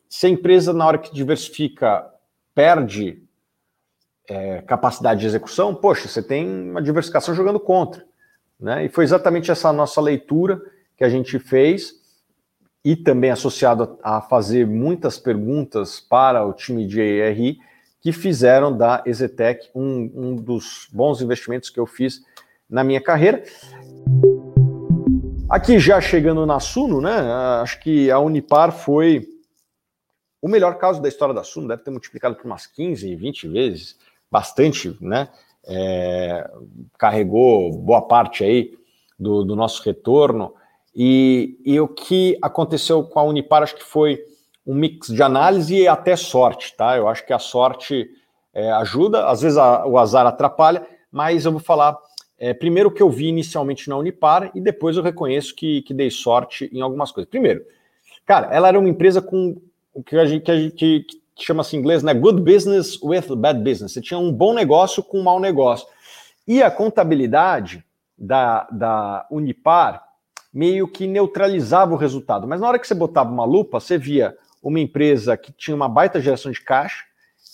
[0.08, 2.10] se a empresa, na hora que diversifica,
[2.56, 3.22] perde
[4.26, 8.07] é, capacidade de execução, poxa, você tem uma diversificação jogando contra.
[8.60, 8.86] Né?
[8.86, 10.62] E foi exatamente essa nossa leitura
[10.96, 11.94] que a gente fez,
[12.84, 17.60] e também associado a fazer muitas perguntas para o time de ERI,
[18.00, 22.22] que fizeram da Exetec um, um dos bons investimentos que eu fiz
[22.70, 23.44] na minha carreira.
[25.50, 27.12] Aqui já chegando na Suno, né?
[27.62, 29.28] Acho que a Unipar foi
[30.42, 33.98] o melhor caso da história da Suno, deve ter multiplicado por umas 15, 20 vezes,
[34.32, 35.30] bastante, né?
[35.68, 36.50] É,
[36.98, 38.74] carregou boa parte aí
[39.20, 40.54] do, do nosso retorno.
[40.96, 44.20] E, e, o que aconteceu com a Unipar, acho que foi
[44.66, 46.98] um mix de análise e até sorte, tá?
[46.98, 48.10] Eu acho que a sorte
[48.54, 51.98] é, ajuda, às vezes a, o azar atrapalha, mas eu vou falar
[52.40, 55.94] é, primeiro o que eu vi inicialmente na Unipar e depois eu reconheço que, que
[55.94, 57.30] dei sorte em algumas coisas.
[57.30, 57.64] Primeiro,
[58.26, 59.62] cara, ela era uma empresa com
[60.06, 61.06] que a gente, que, a gente,
[61.38, 62.14] que chama-se em inglês, né?
[62.14, 63.94] Good business with bad business.
[63.94, 65.88] Você tinha um bom negócio com um mau negócio.
[66.48, 67.84] E a contabilidade
[68.18, 70.04] da, da Unipar
[70.52, 72.48] meio que neutralizava o resultado.
[72.48, 75.88] Mas na hora que você botava uma lupa, você via uma empresa que tinha uma
[75.88, 77.04] baita geração de caixa,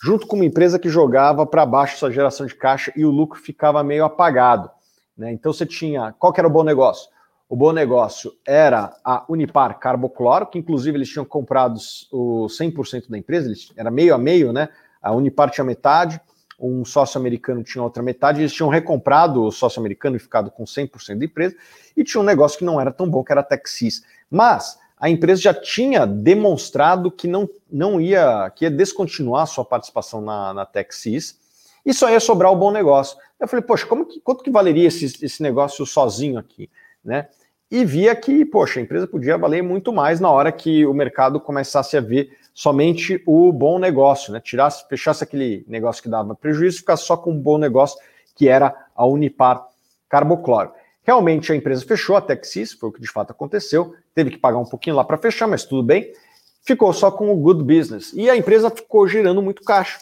[0.02, 3.40] junto com uma empresa que jogava para baixo essa geração de caixa e o lucro
[3.40, 4.70] ficava meio apagado.
[5.18, 5.34] Né?
[5.34, 6.14] Então você tinha.
[6.14, 7.10] Qual que era o bom negócio?
[7.54, 11.80] O bom negócio era a Unipar Carbocloro, que inclusive eles tinham comprado
[12.12, 14.70] o 100% da empresa, eles, era meio a meio, né?
[15.00, 16.20] A Unipar tinha metade,
[16.60, 20.64] um sócio americano tinha outra metade, eles tinham recomprado o sócio americano e ficado com
[20.64, 21.56] 100% da empresa,
[21.96, 24.04] e tinha um negócio que não era tão bom, que era a Texis.
[24.32, 29.64] Mas a empresa já tinha demonstrado que não, não ia, que ia descontinuar a sua
[29.64, 31.40] participação na, na Texis
[31.86, 33.16] e só ia sobrar o bom negócio.
[33.40, 36.68] Eu falei, poxa, como que, quanto que valeria esse, esse negócio sozinho aqui?
[37.06, 37.28] Né?
[37.74, 41.40] E via que, poxa, a empresa podia valer muito mais na hora que o mercado
[41.40, 44.40] começasse a ver somente o bom negócio, né?
[44.40, 48.00] Tirasse, fechasse aquele negócio que dava prejuízo ficasse só com um bom negócio,
[48.36, 49.68] que era a Unipar
[50.08, 50.72] Carbocloro.
[51.02, 54.60] Realmente a empresa fechou a Texis, foi o que de fato aconteceu, teve que pagar
[54.60, 56.14] um pouquinho lá para fechar, mas tudo bem.
[56.62, 58.14] Ficou só com o good business.
[58.14, 59.98] E a empresa ficou gerando muito caixa.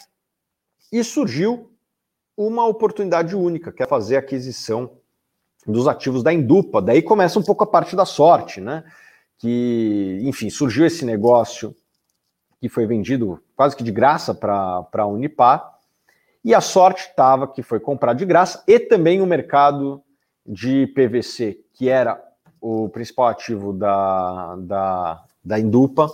[0.92, 1.70] E surgiu
[2.36, 4.90] uma oportunidade única, que é fazer aquisição
[5.66, 6.82] dos ativos da Indupa.
[6.82, 8.84] Daí começa um pouco a parte da sorte, né?
[9.38, 11.74] Que, enfim, surgiu esse negócio
[12.60, 15.72] que foi vendido quase que de graça para a Unipar.
[16.44, 20.02] E a sorte estava que foi comprar de graça e também o mercado
[20.46, 22.20] de PVC, que era
[22.60, 26.08] o principal ativo da, da, da Indupa,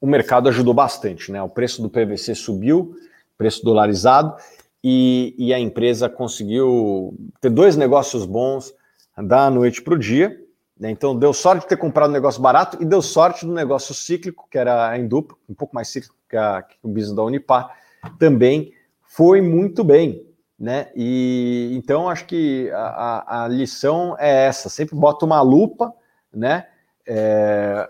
[0.00, 1.42] o mercado ajudou bastante, né?
[1.42, 2.94] O preço do PVC subiu,
[3.36, 4.36] preço dolarizado,
[4.82, 8.72] e, e a empresa conseguiu ter dois negócios bons
[9.16, 10.40] da noite para o dia.
[10.78, 10.90] Né?
[10.90, 14.46] Então deu sorte de ter comprado um negócio barato e deu sorte do negócio cíclico,
[14.50, 17.76] que era a Indupa, um pouco mais cíclico que, a, que o business da Unipar,
[18.18, 20.90] também foi muito bem né?
[20.94, 25.90] E então acho que a, a, lição é essa: sempre bota uma lupa,
[26.30, 26.66] né?
[27.06, 27.88] É,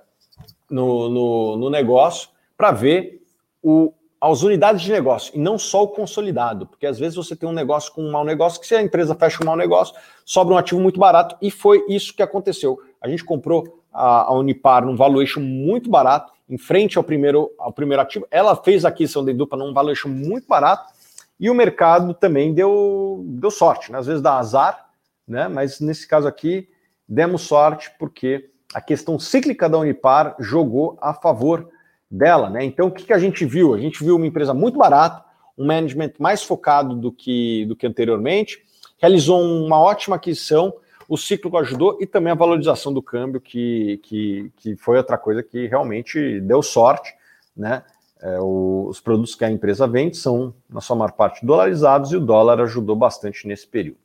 [0.71, 3.25] no, no, no, negócio para ver
[3.61, 7.49] o, as unidades de negócio e não só o consolidado, porque às vezes você tem
[7.49, 10.55] um negócio com um mau negócio, que se a empresa fecha um mau negócio, sobra
[10.55, 12.79] um ativo muito barato, e foi isso que aconteceu.
[13.01, 17.73] A gente comprou a, a Unipar num valuation muito barato, em frente ao primeiro, ao
[17.73, 18.27] primeiro ativo.
[18.31, 20.93] Ela fez a aquisição de dupla num valuation muito barato,
[21.39, 23.99] e o mercado também deu, deu sorte, né?
[23.99, 24.91] às vezes dá azar,
[25.27, 25.49] né?
[25.49, 26.69] mas nesse caso aqui
[27.09, 31.71] demos sorte porque a questão cíclica da Unipar jogou a favor
[32.11, 32.51] dela.
[32.51, 32.65] Né?
[32.65, 33.75] Então o que, que a gente viu?
[33.75, 35.25] A gente viu uma empresa muito barata,
[35.57, 38.65] um management mais focado do que, do que anteriormente,
[38.99, 40.73] realizou uma ótima aquisição,
[41.09, 45.43] o ciclo ajudou e também a valorização do câmbio, que, que, que foi outra coisa
[45.43, 47.13] que realmente deu sorte,
[47.57, 47.83] né?
[48.23, 52.17] É, o, os produtos que a empresa vende são, na sua maior parte, dolarizados e
[52.17, 53.99] o dólar ajudou bastante nesse período.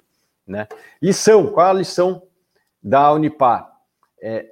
[0.48, 0.68] Né?
[1.02, 2.24] Lição: qual é a lição
[2.82, 3.70] da Unipar?
[4.22, 4.50] É,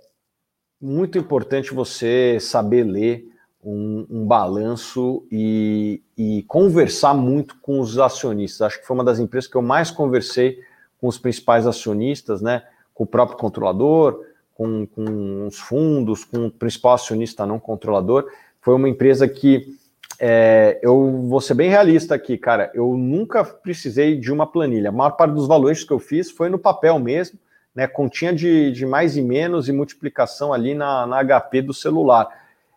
[0.82, 3.33] muito importante você saber ler
[3.64, 8.62] um, um balanço e, e, conversar muito com os acionistas.
[8.62, 10.60] Acho que foi uma das empresas que eu mais conversei
[11.00, 12.64] com os principais acionistas, né?
[12.94, 18.26] Com o próprio controlador, com, com os fundos, com o principal acionista não controlador.
[18.62, 19.78] Foi uma empresa que
[20.20, 22.72] é, eu vou ser bem realista aqui, cara.
[22.74, 24.90] Eu nunca precisei de uma planilha.
[24.90, 27.40] A maior parte dos valores que eu fiz foi no papel mesmo,
[27.74, 27.88] né?
[27.88, 32.28] Continha de, de mais e menos e multiplicação ali na, na HP do celular.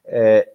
[0.04, 0.48] É,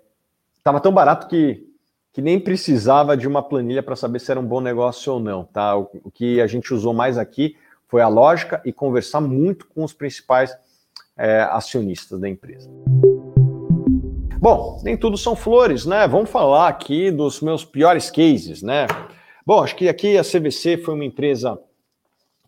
[0.62, 1.68] estava tão barato que,
[2.14, 5.44] que nem precisava de uma planilha para saber se era um bom negócio ou não,
[5.44, 5.76] tá?
[5.76, 9.84] O, o, que a gente usou mais aqui foi a lógica e conversar muito com
[9.84, 10.56] os principais
[11.18, 12.70] é, acionistas da empresa.
[14.40, 16.08] Bom, nem tudo são flores, né?
[16.08, 18.88] Vamos falar aqui dos meus piores cases, né?
[19.46, 21.60] Bom, acho que aqui a CVC foi uma empresa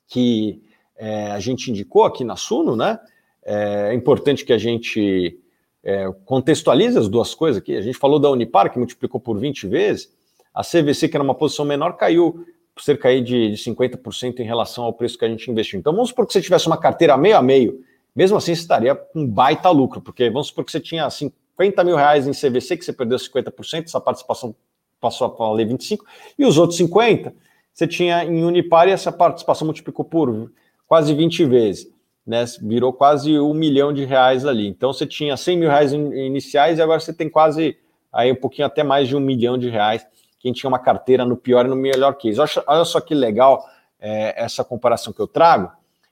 [0.08, 0.62] que
[0.96, 3.00] é, a gente indicou aqui na Suno, né?
[3.44, 5.40] É, é importante que a gente
[5.84, 7.76] é, contextualize as duas coisas aqui.
[7.76, 10.10] A gente falou da Unipar, que multiplicou por 20 vezes.
[10.54, 12.46] A CVC, que era uma posição menor, caiu
[12.80, 15.80] cerca aí de, de 50% em relação ao preço que a gente investiu.
[15.80, 17.84] Então, vamos supor que você tivesse uma carteira meio a meio,
[18.16, 21.96] mesmo assim você estaria com baita lucro, porque vamos supor que você tinha 50 mil
[21.96, 24.56] reais em CVC, que você perdeu 50%, essa participação
[25.00, 26.00] passou a valer 25%,
[26.38, 27.34] e os outros 50%
[27.74, 30.52] você tinha em Unipar e essa participação multiplicou por
[30.88, 31.93] quase 20 vezes
[32.26, 34.68] né, virou quase um milhão de reais ali.
[34.68, 37.78] Então você tinha 100 mil reais iniciais e agora você tem quase
[38.12, 40.06] aí um pouquinho até mais de um milhão de reais.
[40.40, 42.40] Quem tinha uma carteira no pior e no melhor case.
[42.68, 43.66] Olha só que legal
[44.00, 45.72] é, essa comparação que eu trago,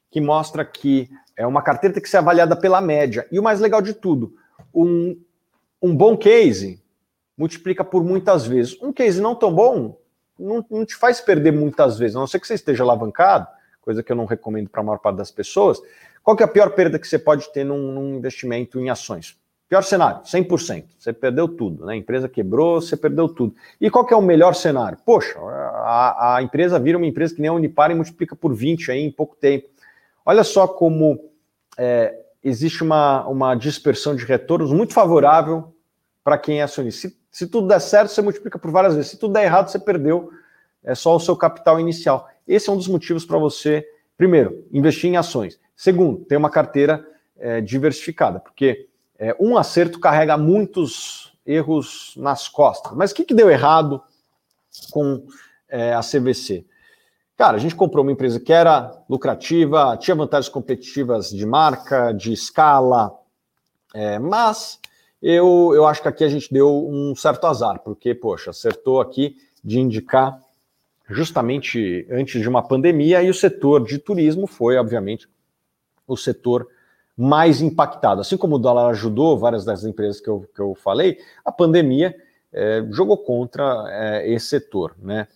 [0.09, 3.27] que mostra que é uma carteira tem que ser avaliada pela média.
[3.31, 4.33] E o mais legal de tudo,
[4.73, 5.19] um,
[5.81, 6.81] um bom case
[7.37, 8.77] multiplica por muitas vezes.
[8.81, 9.97] Um case não tão bom
[10.37, 13.47] não, não te faz perder muitas vezes, a não ser que você esteja alavancado
[13.81, 15.81] coisa que eu não recomendo para a maior parte das pessoas.
[16.23, 19.35] Qual que é a pior perda que você pode ter num, num investimento em ações?
[19.67, 20.85] Pior cenário, 100%.
[20.99, 21.93] Você perdeu tudo, né?
[21.93, 23.55] A empresa quebrou, você perdeu tudo.
[23.79, 24.97] E qual que é o melhor cenário?
[25.05, 28.91] Poxa, a, a empresa vira uma empresa que nem a Unipar e multiplica por 20
[28.91, 29.69] aí em pouco tempo.
[30.25, 31.31] Olha só como
[31.77, 32.13] é,
[32.43, 35.73] existe uma, uma dispersão de retornos muito favorável
[36.21, 37.07] para quem é acionista.
[37.07, 39.11] Se, se tudo der certo, você multiplica por várias vezes.
[39.11, 40.31] Se tudo der errado, você perdeu
[40.83, 42.27] é só o seu capital inicial.
[42.51, 43.87] Esse é um dos motivos para você,
[44.17, 45.57] primeiro, investir em ações.
[45.73, 47.05] Segundo, ter uma carteira
[47.37, 52.91] é, diversificada, porque é, um acerto carrega muitos erros nas costas.
[52.93, 54.01] Mas o que, que deu errado
[54.91, 55.25] com
[55.69, 56.65] é, a CVC?
[57.37, 62.33] Cara, a gente comprou uma empresa que era lucrativa, tinha vantagens competitivas de marca, de
[62.33, 63.17] escala,
[63.93, 64.77] é, mas
[65.21, 69.37] eu, eu acho que aqui a gente deu um certo azar, porque, poxa, acertou aqui
[69.63, 70.37] de indicar
[71.11, 75.27] justamente antes de uma pandemia, e o setor de turismo foi, obviamente,
[76.07, 76.67] o setor
[77.17, 78.21] mais impactado.
[78.21, 82.15] Assim como o dólar ajudou várias das empresas que eu, que eu falei, a pandemia
[82.51, 84.95] é, jogou contra é, esse setor.
[85.01, 85.27] Né?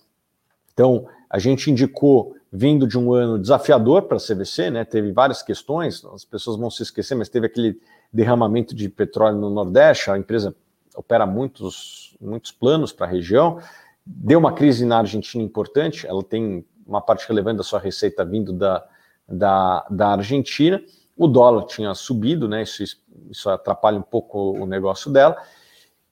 [0.74, 4.86] Então, a gente indicou, vindo de um ano desafiador para a CVC, né?
[4.86, 7.80] teve várias questões, as pessoas vão se esquecer, mas teve aquele
[8.12, 10.56] derramamento de petróleo no Nordeste, a empresa
[10.96, 13.60] opera muitos, muitos planos para a região,
[14.06, 18.54] deu uma crise na Argentina importante, ela tem uma parte relevante da sua receita vindo
[18.54, 18.86] da,
[19.28, 20.82] da, da Argentina,
[21.18, 22.62] o dólar tinha subido, né?
[22.62, 22.84] Isso,
[23.30, 25.36] isso atrapalha um pouco o negócio dela,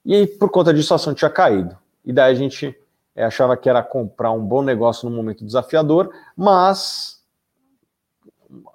[0.04, 1.76] e por conta disso a ação tinha caído.
[2.04, 2.76] E daí a gente
[3.14, 7.22] é, achava que era comprar um bom negócio num momento desafiador, mas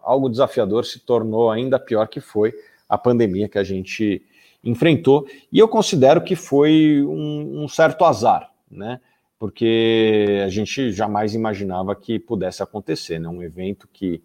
[0.01, 2.53] algo desafiador se tornou ainda pior que foi
[2.88, 4.23] a pandemia que a gente
[4.63, 8.99] enfrentou, e eu considero que foi um, um certo azar, né?
[9.39, 13.30] Porque a gente jamais imaginava que pudesse acontecer, né?
[13.30, 14.21] Um evento que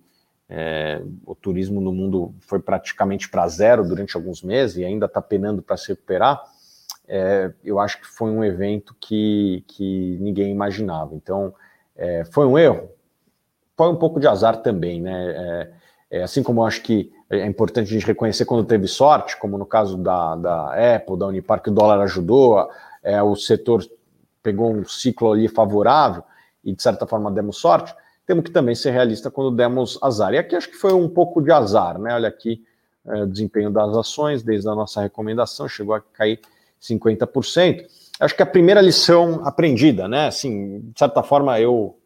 [0.49, 5.23] é, o turismo no mundo foi praticamente para zero durante alguns meses e ainda está
[5.23, 6.43] penando para se recuperar.
[7.07, 11.15] É, eu acho que foi um evento que, que ninguém imaginava.
[11.15, 11.55] Então,
[11.95, 12.91] é, foi um erro?
[13.77, 15.31] Foi um pouco de azar também, né?
[15.31, 19.37] É, é, assim como eu acho que é importante a gente reconhecer quando teve sorte,
[19.37, 22.69] como no caso da, da Apple, da Unipar, que o dólar ajudou,
[23.03, 23.85] é, o setor
[24.45, 26.23] pegou um ciclo ali favorável
[26.63, 27.95] e de certa forma demos sorte,
[28.27, 30.35] temos que também ser realista quando demos azar.
[30.35, 32.15] E aqui acho que foi um pouco de azar, né?
[32.15, 32.63] Olha aqui
[33.07, 36.41] é, o desempenho das ações, desde a nossa recomendação, chegou a cair
[36.81, 37.87] 50%.
[38.21, 40.29] Acho que a primeira lição aprendida, né?
[40.29, 41.99] Assim, de certa forma, eu,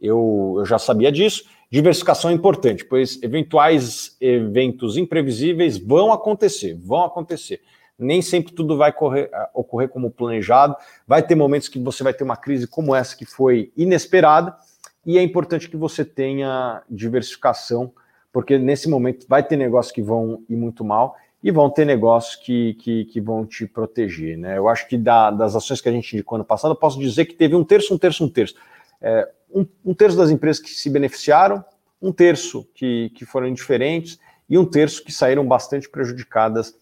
[0.00, 1.44] eu, eu já sabia disso.
[1.70, 7.60] Diversificação é importante, pois eventuais eventos imprevisíveis vão acontecer, vão acontecer
[7.98, 10.76] nem sempre tudo vai correr, ah, ocorrer como planejado.
[11.06, 14.56] Vai ter momentos que você vai ter uma crise como essa que foi inesperada,
[15.04, 17.92] e é importante que você tenha diversificação,
[18.32, 21.16] porque nesse momento vai ter negócios que vão ir muito mal,
[21.46, 24.36] e vão ter negócios que, que, que vão te proteger.
[24.36, 24.58] Né?
[24.58, 27.24] Eu acho que da, das ações que a gente indicou ano passado, eu posso dizer
[27.24, 28.56] que teve um terço, um terço, um terço.
[29.00, 31.64] É, um, um, terço das empresas que se beneficiaram,
[32.02, 34.18] um terço que, que foram indiferentes
[34.48, 36.74] e um terço que saíram bastante prejudicadas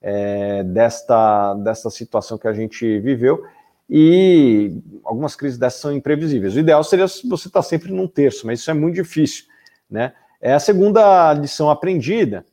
[0.00, 3.44] é, desta, desta situação que a gente viveu.
[3.90, 6.54] E algumas crises dessas são imprevisíveis.
[6.54, 9.44] O ideal seria você estar sempre num terço, mas isso é muito difícil.
[9.90, 10.12] Né?
[10.40, 12.44] É a segunda lição aprendida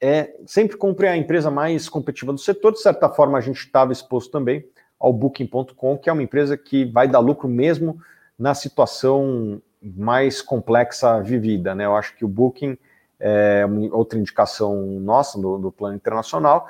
[0.00, 2.72] é sempre compre a empresa mais competitiva do setor.
[2.72, 4.64] De certa forma, a gente estava exposto também
[4.98, 7.98] ao Booking.com, que é uma empresa que vai dar lucro mesmo
[8.38, 11.74] na situação mais complexa vivida.
[11.74, 11.84] Né?
[11.84, 12.76] Eu acho que o Booking
[13.18, 16.68] é outra indicação nossa do, plano internacional,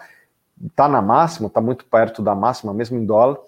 [0.64, 3.38] está na máxima, está muito perto da máxima, mesmo em dólar.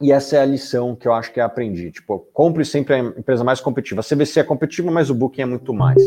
[0.00, 1.90] E essa é a lição que eu acho que aprendi.
[1.90, 4.00] Tipo, compre sempre a empresa mais competitiva.
[4.00, 6.00] A CVC é competitiva, mas o Booking é muito mais.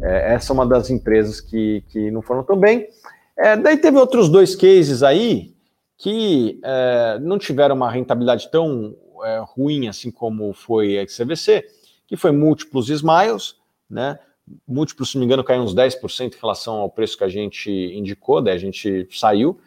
[0.00, 2.88] É, essa é uma das empresas que, que não foram tão bem.
[3.36, 5.54] É, daí teve outros dois cases aí
[5.98, 11.64] que é, não tiveram uma rentabilidade tão é, ruim assim como foi a CVC,
[12.06, 13.56] que foi múltiplos Smiles,
[13.88, 14.18] né?
[14.66, 17.70] Múltiplos, se não me engano, caiu uns 10% em relação ao preço que a gente
[17.70, 19.60] indicou, daí a gente saiu.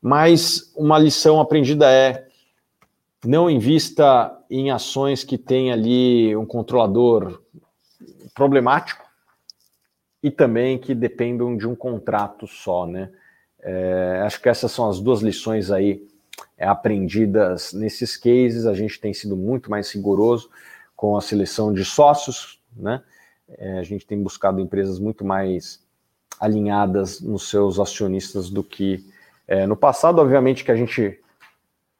[0.00, 2.26] Mas uma lição aprendida é
[3.24, 7.40] não invista em ações que tem ali um controlador
[8.34, 9.04] problemático,
[10.24, 13.10] e também que dependam de um contrato só, né?
[13.60, 16.02] É, acho que essas são as duas lições aí
[16.56, 18.64] é, aprendidas nesses cases.
[18.64, 20.48] A gente tem sido muito mais rigoroso
[20.96, 23.02] com a seleção de sócios, né?
[23.58, 25.82] É, a gente tem buscado empresas muito mais
[26.40, 29.04] alinhadas nos seus acionistas do que
[29.46, 30.20] é, no passado.
[30.20, 31.18] Obviamente que a gente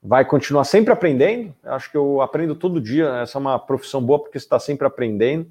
[0.03, 1.55] vai continuar sempre aprendendo.
[1.65, 3.07] Acho que eu aprendo todo dia.
[3.23, 5.47] Essa é uma profissão boa porque você está sempre aprendendo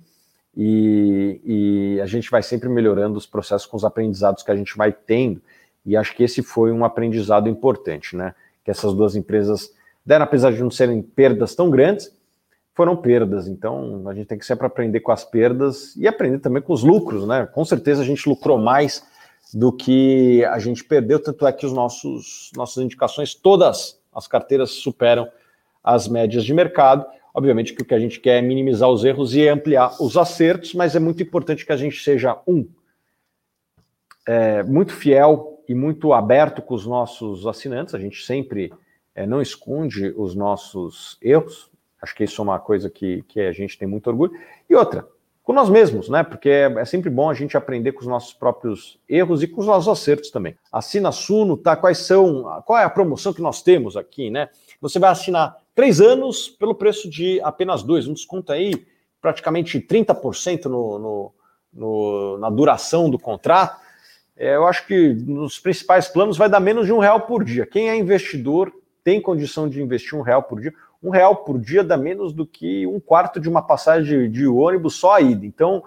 [0.56, 4.78] e, e, a gente vai sempre melhorando os processos com os aprendizados que a gente
[4.78, 5.42] vai tendo,
[5.86, 8.36] e acho que esse foi um aprendizado importante, né?
[8.64, 9.74] Que essas duas empresas
[10.06, 12.16] deram, apesar de não serem perdas tão grandes,
[12.74, 16.62] foram perdas, então a gente tem que sempre aprender com as perdas e aprender também
[16.62, 17.46] com os lucros, né?
[17.46, 19.06] Com certeza a gente lucrou mais
[19.54, 24.72] do que a gente perdeu, tanto é que os nossos nossas indicações, todas as carteiras
[24.72, 25.28] superam
[25.84, 27.06] as médias de mercado.
[27.34, 30.74] Obviamente que o que a gente quer é minimizar os erros e ampliar os acertos,
[30.74, 32.68] mas é muito importante que a gente seja um
[34.28, 37.94] é, muito fiel e muito aberto com os nossos assinantes.
[37.94, 38.72] A gente sempre
[39.14, 41.73] é, não esconde os nossos erros.
[42.04, 44.34] Acho que isso é uma coisa que, que a gente tem muito orgulho.
[44.70, 45.08] E outra,
[45.42, 46.22] com nós mesmos, né?
[46.22, 49.62] Porque é, é, sempre bom a gente aprender com os nossos próprios erros e com
[49.62, 50.56] os nossos acertos também.
[50.72, 51.76] Assina Suno, tá?
[51.76, 54.50] Quais são, qual é a promoção que nós temos aqui, né?
[54.82, 58.86] Você vai assinar Três anos pelo preço de apenas dois, um desconto aí
[59.20, 61.34] praticamente 30% no, no,
[61.74, 63.82] no, na duração do contrato.
[64.38, 67.66] É, eu acho que nos principais planos vai dar menos de um real por dia.
[67.66, 68.72] Quem é investidor
[69.04, 70.74] tem condição de investir um real por dia.
[71.04, 74.96] Um real por dia dá menos do que um quarto de uma passagem de, ônibus
[74.96, 75.46] só a ida.
[75.46, 75.84] Então,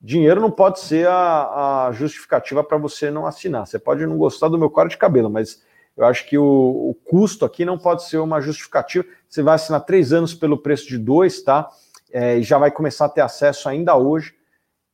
[0.00, 3.66] dinheiro não pode ser a, a justificativa para você não assinar.
[3.66, 5.60] Você pode não gostar do meu corte de cabelo, mas
[5.96, 9.04] eu acho que o, o, custo aqui não pode ser uma justificativa.
[9.28, 11.68] Você vai assinar três anos pelo preço de dois, tá?
[12.12, 14.34] É, e já vai começar a ter acesso ainda hoje.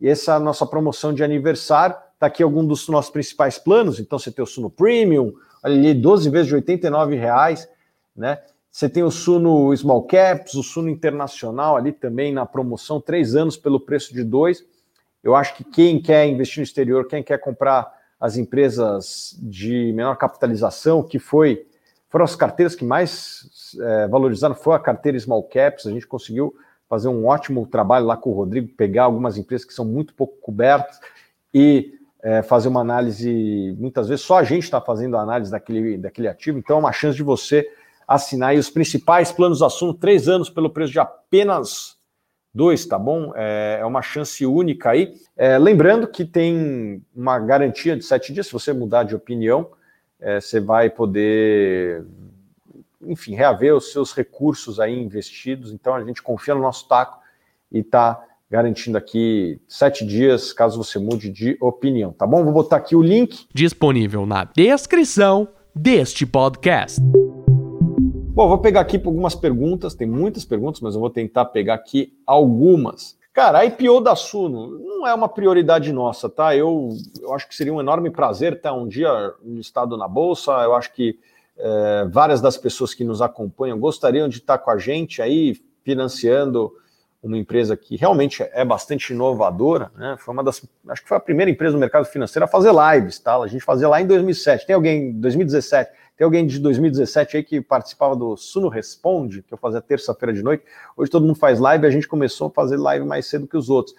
[0.00, 4.00] E essa nossa promoção de aniversário está aqui algum dos nossos principais planos.
[4.00, 5.32] Então você tem o Suno Premium,
[5.62, 7.68] ali, 12 vezes de R$ reais,
[8.16, 8.38] né?
[8.70, 13.56] Você tem o Suno Small Caps, o Suno Internacional ali também na promoção, três anos
[13.56, 14.64] pelo preço de dois.
[15.22, 20.16] Eu acho que quem quer investir no exterior, quem quer comprar as empresas de menor
[20.16, 21.66] capitalização, que foi
[22.08, 26.52] foram as carteiras que mais é, valorizaram, foi a carteira Small Caps, a gente conseguiu
[26.88, 30.36] fazer um ótimo trabalho lá com o Rodrigo, pegar algumas empresas que são muito pouco
[30.40, 30.98] cobertas
[31.54, 35.96] e é, fazer uma análise, muitas vezes só a gente está fazendo a análise daquele,
[35.98, 37.64] daquele ativo, então é uma chance de você
[38.10, 41.96] assinar os principais planos de assunto, três anos pelo preço de apenas
[42.52, 43.32] dois, tá bom?
[43.36, 45.14] É, é uma chance única aí.
[45.36, 49.70] É, lembrando que tem uma garantia de sete dias, se você mudar de opinião,
[50.18, 52.04] é, você vai poder,
[53.00, 55.72] enfim, reaver os seus recursos aí investidos.
[55.72, 57.20] Então a gente confia no nosso taco
[57.70, 62.42] e está garantindo aqui sete dias, caso você mude de opinião, tá bom?
[62.42, 63.46] Vou botar aqui o link.
[63.54, 67.00] Disponível na descrição deste podcast.
[68.32, 72.16] Bom, vou pegar aqui algumas perguntas, tem muitas perguntas, mas eu vou tentar pegar aqui
[72.24, 73.18] algumas.
[73.32, 76.54] Cara, a IPO da Suno não é uma prioridade nossa, tá?
[76.54, 79.10] Eu, eu acho que seria um enorme prazer estar um dia
[79.44, 80.52] listado na Bolsa.
[80.52, 81.18] Eu acho que
[81.58, 86.72] é, várias das pessoas que nos acompanham gostariam de estar com a gente aí, financiando
[87.22, 90.16] uma empresa que realmente é bastante inovadora, né?
[90.18, 93.18] Foi uma das, acho que foi a primeira empresa no mercado financeiro a fazer lives,
[93.18, 93.36] tá?
[93.36, 94.66] A gente fazia lá em 2007.
[94.66, 99.58] Tem alguém, 2017, tem alguém de 2017 aí que participava do Suno Responde, que eu
[99.58, 100.64] fazia terça-feira de noite.
[100.96, 103.68] Hoje todo mundo faz live, a gente começou a fazer live mais cedo que os
[103.68, 103.94] outros.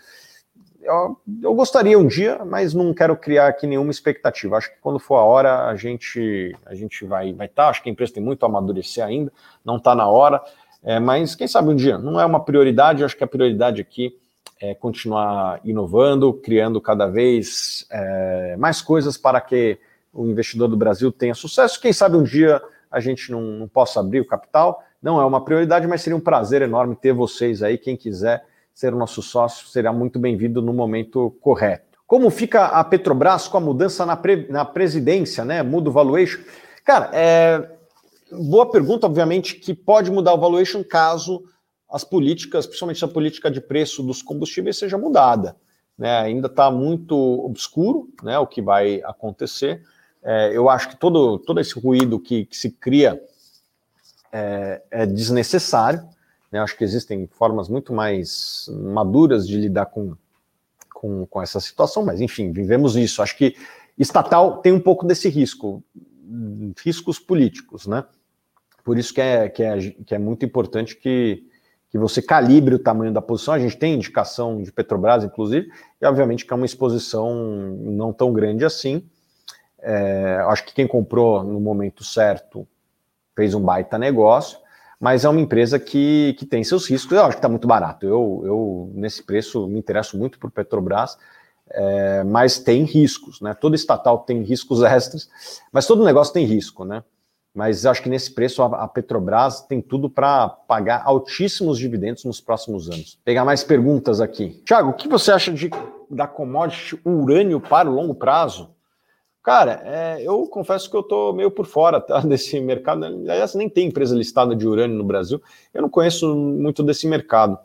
[0.82, 4.58] Eu, eu gostaria um dia, mas não quero criar aqui nenhuma expectativa.
[4.58, 7.66] Acho que quando for a hora a gente a gente vai vai estar.
[7.66, 7.70] Tá.
[7.70, 9.32] Acho que a empresa tem muito a amadurecer ainda,
[9.64, 10.42] não está na hora.
[10.84, 14.18] É, mas quem sabe um dia, não é uma prioridade, acho que a prioridade aqui
[14.60, 19.80] é continuar inovando, criando cada vez é, mais coisas para que
[20.14, 21.80] o investidor do Brasil tenha sucesso.
[21.80, 22.62] Quem sabe um dia
[22.92, 26.22] a gente não, não possa abrir o capital, não é uma prioridade, mas seria um
[26.22, 27.78] prazer enorme ter vocês aí.
[27.78, 32.00] Quem quiser ser nosso sócio será muito bem-vindo no momento correto.
[32.06, 35.64] Como fica a Petrobras com a mudança na, pre, na presidência, né?
[35.64, 36.42] Muda o valuation.
[36.84, 37.70] Cara, é,
[38.32, 41.44] boa pergunta, obviamente, que pode mudar o valuation caso
[41.90, 45.58] as políticas, principalmente a política de preço dos combustíveis, seja mudada.
[45.98, 46.20] Né?
[46.20, 49.84] Ainda está muito obscuro né, o que vai acontecer.
[50.24, 53.22] É, eu acho que todo, todo esse ruído que, que se cria
[54.32, 56.08] é, é desnecessário.
[56.50, 56.60] Né?
[56.60, 60.16] Acho que existem formas muito mais maduras de lidar com,
[60.94, 63.22] com, com essa situação, mas enfim, vivemos isso.
[63.22, 63.56] Acho que
[63.98, 65.84] estatal tem um pouco desse risco,
[66.84, 68.06] riscos políticos, né?
[68.84, 71.48] Por isso que é, que é, que é muito importante que,
[71.90, 73.54] que você calibre o tamanho da posição.
[73.54, 75.70] A gente tem indicação de Petrobras, inclusive,
[76.02, 77.34] e obviamente que é uma exposição
[77.80, 79.04] não tão grande assim.
[79.80, 82.68] É, acho que quem comprou no momento certo
[83.36, 84.60] fez um baita negócio,
[85.00, 87.14] mas é uma empresa que, que tem seus riscos.
[87.14, 88.06] Eu acho que está muito barato.
[88.06, 91.18] Eu, eu, nesse preço, me interesso muito por Petrobras,
[91.72, 93.54] é, mas tem riscos, né?
[93.54, 95.30] Todo estatal tem riscos extras,
[95.72, 97.04] mas todo negócio tem risco, né?
[97.54, 102.90] Mas acho que nesse preço a, Petrobras tem tudo para pagar altíssimos dividendos nos próximos
[102.90, 103.20] anos.
[103.26, 104.62] Pegar mais perguntas aqui.
[104.66, 105.70] Tiago, o que você acha de,
[106.10, 108.74] da commodity urânio para o longo prazo?
[109.44, 113.04] Cara, é, eu confesso que eu estou meio por fora tá, desse mercado.
[113.06, 115.42] Aliás, nem tem empresa listada de urânio no Brasil.
[115.74, 117.58] Eu não conheço muito desse mercado.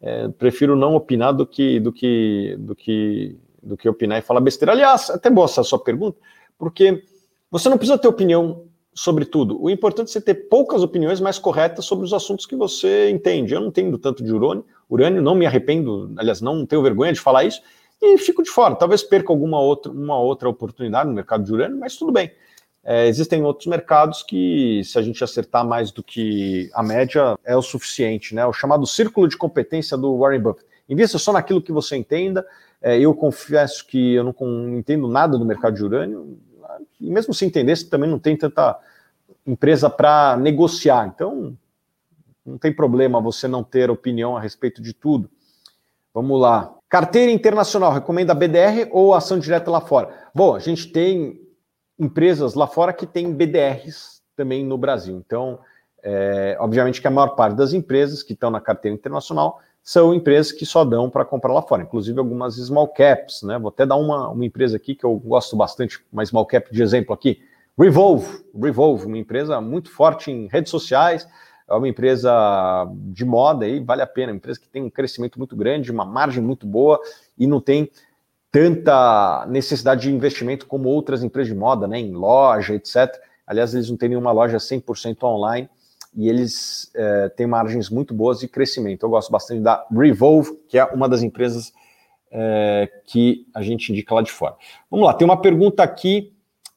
[0.00, 4.40] É, prefiro não opinar do que, do que, do que, do que opinar e falar
[4.40, 4.72] besteira.
[4.72, 6.18] Aliás, até boa essa sua pergunta,
[6.58, 7.04] porque
[7.50, 8.64] você não precisa ter opinião
[8.94, 9.60] sobre tudo.
[9.60, 13.52] O importante é você ter poucas opiniões mais corretas sobre os assuntos que você entende.
[13.52, 17.20] Eu não entendo tanto de urânio, urânio não me arrependo, aliás, não tenho vergonha de
[17.20, 17.60] falar isso,
[18.00, 18.76] e fico de fora.
[18.76, 22.30] Talvez perca alguma outra, uma outra oportunidade no mercado de urânio, mas tudo bem.
[22.84, 27.56] É, existem outros mercados que, se a gente acertar mais do que a média, é
[27.56, 28.46] o suficiente, né?
[28.46, 30.66] O chamado círculo de competência do Warren Buffett.
[30.86, 32.46] Invista só naquilo que você entenda.
[32.82, 36.38] É, eu confesso que eu não, não entendo nada do mercado de urânio,
[37.00, 38.78] e mesmo se entendesse, também não tem tanta
[39.46, 41.06] empresa para negociar.
[41.06, 41.56] Então,
[42.44, 45.30] não tem problema você não ter opinião a respeito de tudo.
[46.12, 46.74] Vamos lá.
[46.88, 50.14] Carteira internacional, recomenda BDR ou ação direta lá fora?
[50.34, 51.40] Bom, a gente tem
[51.98, 55.16] empresas lá fora que têm BDRs também no Brasil.
[55.16, 55.58] Então,
[56.02, 60.50] é, obviamente que a maior parte das empresas que estão na carteira internacional são empresas
[60.50, 63.58] que só dão para comprar lá fora, inclusive algumas small caps, né?
[63.58, 66.82] Vou até dar uma, uma empresa aqui que eu gosto bastante, uma small cap de
[66.82, 67.42] exemplo aqui,
[67.78, 71.28] Revolve, Revolve, uma empresa muito forte em redes sociais,
[71.68, 72.32] é uma empresa
[73.12, 76.04] de moda aí, vale a pena, uma empresa que tem um crescimento muito grande, uma
[76.04, 76.98] margem muito boa
[77.36, 77.90] e não tem
[78.50, 83.12] tanta necessidade de investimento como outras empresas de moda, né, em loja, etc.
[83.46, 85.68] Aliás, eles não têm nenhuma loja 100% online,
[86.14, 89.04] e eles é, têm margens muito boas de crescimento.
[89.04, 91.72] Eu gosto bastante da Revolve, que é uma das empresas
[92.30, 94.56] é, que a gente indica lá de fora.
[94.90, 96.32] Vamos lá, tem uma pergunta aqui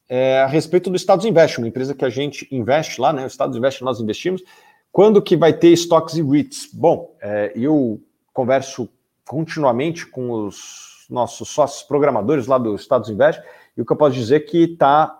[0.08, 3.24] é, a respeito do Estados Invest, uma empresa que a gente investe lá, né?
[3.24, 4.42] O Estados Invest nós investimos.
[4.90, 6.70] Quando que vai ter estoques e REITs?
[6.72, 8.00] Bom, é, eu
[8.32, 8.88] converso
[9.26, 13.42] continuamente com os nossos sócios programadores lá do Estados Invest,
[13.76, 15.17] e o que eu posso dizer é que está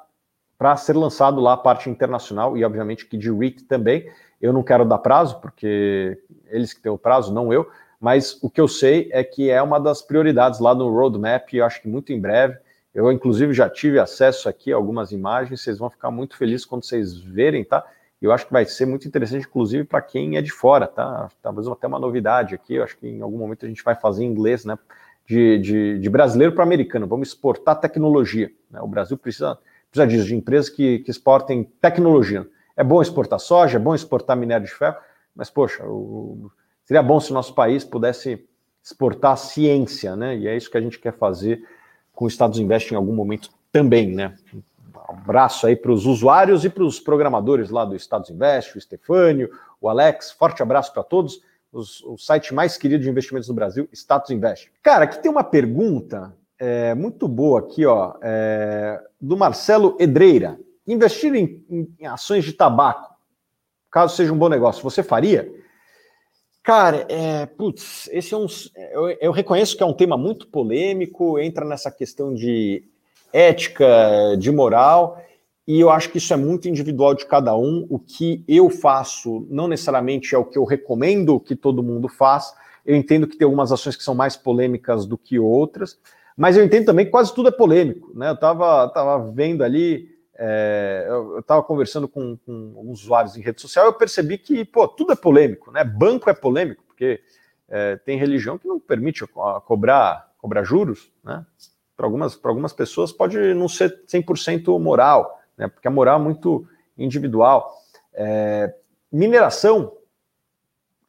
[0.58, 4.10] para ser lançado lá a parte internacional e, obviamente, que de REIT também.
[4.42, 7.68] Eu não quero dar prazo, porque eles que têm o prazo, não eu,
[8.00, 11.64] mas o que eu sei é que é uma das prioridades lá no roadmap, eu
[11.64, 12.56] acho que muito em breve.
[12.92, 16.84] Eu, inclusive, já tive acesso aqui a algumas imagens, vocês vão ficar muito felizes quando
[16.84, 17.84] vocês verem, tá?
[18.20, 21.28] Eu acho que vai ser muito interessante, inclusive, para quem é de fora, tá?
[21.40, 24.24] Talvez até uma novidade aqui, eu acho que em algum momento a gente vai fazer
[24.24, 24.76] em inglês, né?
[25.24, 28.50] De, de, de brasileiro para americano, vamos exportar tecnologia.
[28.70, 28.80] Né?
[28.80, 29.58] O Brasil precisa
[29.90, 32.48] precisa disso, de empresas que, que exportem tecnologia.
[32.76, 34.96] É bom exportar soja, é bom exportar minério de ferro,
[35.34, 36.50] mas, poxa, o,
[36.84, 38.46] seria bom se o nosso país pudesse
[38.82, 40.36] exportar ciência, né?
[40.36, 41.62] E é isso que a gente quer fazer
[42.12, 44.36] com o Estados Invest em algum momento também, né?
[44.54, 48.78] Um abraço aí para os usuários e para os programadores lá do Estados Invest, o
[48.78, 51.40] Estefânio, o Alex, forte abraço para todos.
[51.72, 54.70] os, o site mais querido de investimentos do Brasil, Status Invest.
[54.82, 60.58] Cara, aqui tem uma pergunta é, muito boa aqui, ó, é, do Marcelo Edreira.
[60.86, 61.64] Investir em,
[62.00, 63.14] em, ações de tabaco,
[63.90, 65.52] caso seja um bom negócio, você faria?
[66.62, 68.46] Cara, é, putz, esse é um.
[68.92, 72.84] Eu, eu, reconheço que é um tema muito polêmico, entra nessa questão de
[73.32, 75.22] ética, de moral,
[75.66, 77.86] e eu acho que isso é muito individual de cada um.
[77.90, 82.54] O que eu faço não necessariamente é o que eu recomendo que todo mundo faça.
[82.84, 85.98] Eu entendo que tem algumas ações que são mais polêmicas do que outras,
[86.38, 88.12] mas eu entendo também que quase tudo é polêmico.
[88.14, 88.30] Né?
[88.30, 93.86] Eu estava tava vendo ali é, eu estava conversando com, com usuários em rede social,
[93.86, 95.82] eu percebi que pô, tudo é polêmico, né?
[95.82, 97.20] Banco é polêmico, porque
[97.68, 99.26] é, tem religião que não permite
[99.66, 101.44] cobrar, cobrar juros, né?
[101.96, 105.66] Para algumas, algumas pessoas pode não ser 100% moral, né?
[105.66, 106.64] Porque a moral é muito
[106.96, 107.76] individual.
[108.14, 108.72] É,
[109.10, 109.96] mineração,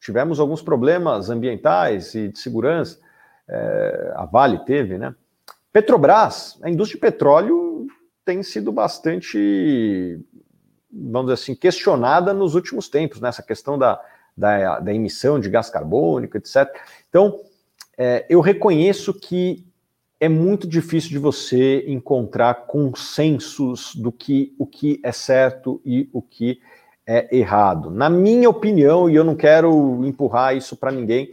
[0.00, 2.98] tivemos alguns problemas ambientais e de segurança,
[3.50, 5.14] é, a Vale teve, né?
[5.72, 7.86] Petrobras, a indústria de petróleo
[8.24, 10.20] tem sido bastante,
[10.90, 13.48] vamos dizer assim, questionada nos últimos tempos, nessa né?
[13.48, 14.00] questão da,
[14.36, 16.68] da, da, emissão de gás carbônico, etc.
[17.08, 17.40] Então,
[17.98, 19.66] é, eu reconheço que
[20.18, 26.20] é muito difícil de você encontrar consensos do que o que é certo e o
[26.20, 26.60] que
[27.06, 27.90] é errado.
[27.90, 31.32] Na minha opinião, e eu não quero empurrar isso para ninguém,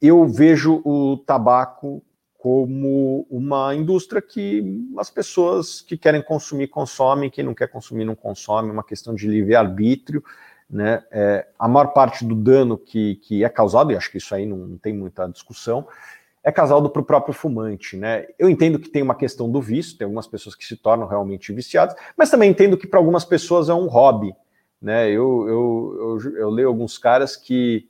[0.00, 2.02] eu vejo o tabaco
[2.40, 4.64] como uma indústria que
[4.96, 9.14] as pessoas que querem consumir consomem, quem não quer consumir não consome, é uma questão
[9.14, 10.24] de livre-arbítrio.
[10.68, 11.04] Né?
[11.10, 14.46] É, a maior parte do dano que, que é causado, e acho que isso aí
[14.46, 15.86] não, não tem muita discussão,
[16.42, 17.94] é causado para o próprio fumante.
[17.94, 18.26] Né?
[18.38, 21.52] Eu entendo que tem uma questão do vício, tem algumas pessoas que se tornam realmente
[21.52, 24.32] viciadas, mas também entendo que para algumas pessoas é um hobby.
[24.80, 25.10] Né?
[25.10, 27.89] Eu, eu, eu, eu leio alguns caras que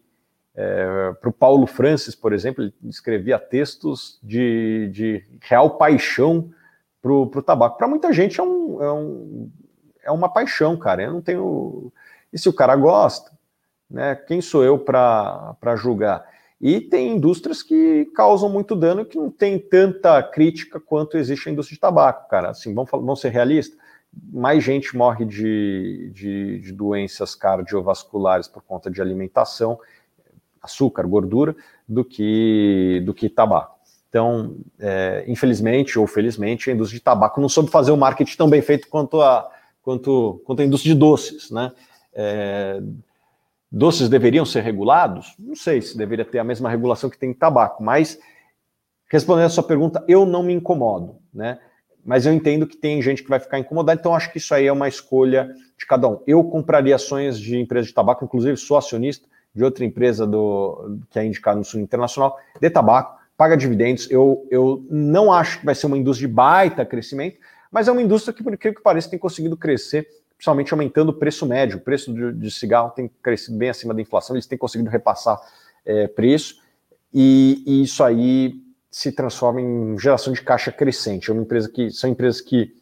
[0.63, 6.51] é, para o Paulo Francis, por exemplo, ele escrevia textos de, de real paixão
[7.01, 7.79] para o tabaco.
[7.79, 9.51] Para muita gente é, um, é, um,
[10.05, 11.03] é uma paixão, cara.
[11.03, 11.91] Eu não tenho.
[12.31, 13.33] E se o cara gosta,
[13.91, 14.15] né?
[14.15, 16.29] Quem sou eu para julgar?
[16.61, 21.49] E tem indústrias que causam muito dano e que não tem tanta crítica quanto existe
[21.49, 22.51] a indústria de tabaco, cara.
[22.51, 23.79] Assim, vamos, vamos ser realistas.
[24.31, 29.79] Mais gente morre de, de, de doenças cardiovasculares por conta de alimentação
[30.63, 31.55] açúcar, gordura,
[31.89, 33.79] do que, do que tabaco.
[34.09, 38.51] Então, é, infelizmente ou felizmente, a indústria de tabaco não soube fazer o marketing tão
[38.51, 39.49] bem feito quanto a,
[39.83, 41.51] quanto, quanto a indústria de doces.
[41.51, 41.73] Né?
[42.13, 42.83] É,
[43.71, 45.35] doces deveriam ser regulados?
[45.39, 48.19] Não sei se deveria ter a mesma regulação que tem em tabaco, mas
[49.09, 51.59] respondendo a sua pergunta, eu não me incomodo, né?
[52.03, 54.67] Mas eu entendo que tem gente que vai ficar incomodada, então acho que isso aí
[54.67, 56.23] é uma escolha de cada um.
[56.27, 61.19] Eu compraria ações de empresa de tabaco, inclusive sou acionista, de outra empresa do, que
[61.19, 64.11] é indicada no Sul Internacional, de tabaco, paga dividendos.
[64.11, 67.39] Eu, eu não acho que vai ser uma indústria de baita crescimento,
[67.71, 71.15] mas é uma indústria que, por incrível que pareça, tem conseguido crescer, principalmente aumentando o
[71.15, 71.79] preço médio.
[71.79, 75.41] O preço de, de cigarro tem crescido bem acima da inflação, eles têm conseguido repassar
[75.85, 76.57] é, preço,
[77.13, 81.31] e, e, isso aí se transforma em geração de caixa crescente.
[81.31, 82.75] É uma empresa que são empresas que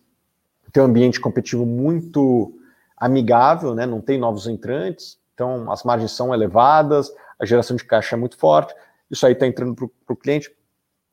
[0.72, 2.52] têm um ambiente competitivo muito
[2.96, 3.86] amigável, né?
[3.86, 8.36] não tem novos entrantes, então, as margens são elevadas, a geração de caixa é muito
[8.36, 8.74] forte,
[9.09, 10.51] isso aí está entrando para o cliente.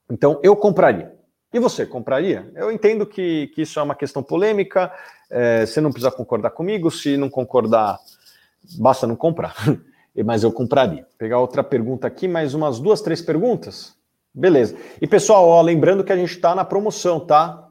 [0.10, 1.14] Então, eu compraria.
[1.54, 2.52] E você, compraria?
[2.56, 4.92] Eu entendo que, que isso é uma questão polêmica,
[5.30, 8.00] é, você não precisa concordar comigo, se não concordar,
[8.80, 9.54] basta não comprar.
[10.26, 11.04] Mas eu compraria.
[11.04, 13.94] Vou pegar outra pergunta aqui, mais umas duas, três perguntas.
[14.34, 14.76] Beleza.
[15.00, 17.65] E pessoal, ó, lembrando que a gente está na promoção, tá?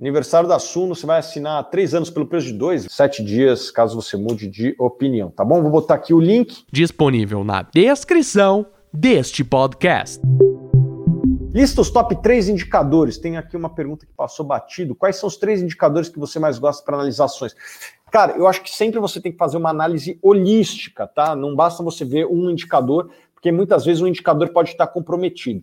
[0.00, 4.00] Aniversário da Suno, você vai assinar três anos pelo preço de dois, sete dias, caso
[4.00, 5.60] você mude de opinião, tá bom?
[5.60, 6.64] Vou botar aqui o link.
[6.70, 10.20] Disponível na descrição deste podcast.
[11.52, 13.18] Lista os top três indicadores.
[13.18, 14.94] Tem aqui uma pergunta que passou batido.
[14.94, 17.56] Quais são os três indicadores que você mais gosta para analisar ações?
[18.08, 21.34] Cara, eu acho que sempre você tem que fazer uma análise holística, tá?
[21.34, 25.60] Não basta você ver um indicador, porque muitas vezes um indicador pode estar comprometido.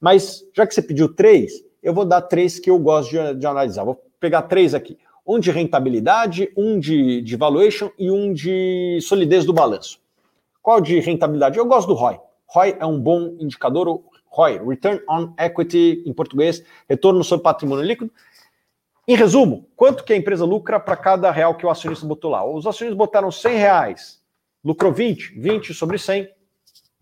[0.00, 3.46] Mas já que você pediu três, eu vou dar três que eu gosto de, de
[3.46, 3.84] analisar.
[3.84, 4.98] Vou pegar três aqui.
[5.26, 10.00] Um de rentabilidade, um de, de valuation e um de solidez do balanço.
[10.60, 11.58] Qual de rentabilidade?
[11.58, 12.20] Eu gosto do ROI.
[12.46, 14.02] ROI é um bom indicador.
[14.26, 18.10] ROI, Return on Equity, em português, retorno sobre patrimônio líquido.
[19.06, 22.44] Em resumo, quanto que a empresa lucra para cada real que o acionista botou lá?
[22.44, 24.22] Os acionistas botaram 100 reais,
[24.64, 26.30] lucrou 20, 20 sobre 100,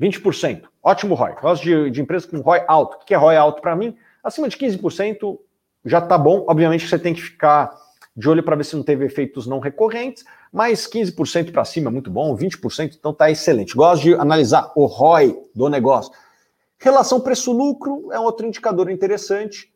[0.01, 0.65] 20%.
[0.83, 1.35] Ótimo ROI.
[1.41, 2.97] Gosto de, de empresas com ROI alto.
[2.97, 3.95] O que é ROI alto para mim?
[4.23, 5.39] Acima de 15%
[5.85, 6.45] já está bom.
[6.49, 7.75] Obviamente você tem que ficar
[8.17, 11.93] de olho para ver se não teve efeitos não recorrentes, mas 15% para cima é
[11.93, 13.75] muito bom, 20% então está excelente.
[13.75, 16.13] Gosto de analisar o ROI do negócio.
[16.79, 19.73] Relação preço-lucro é outro indicador interessante,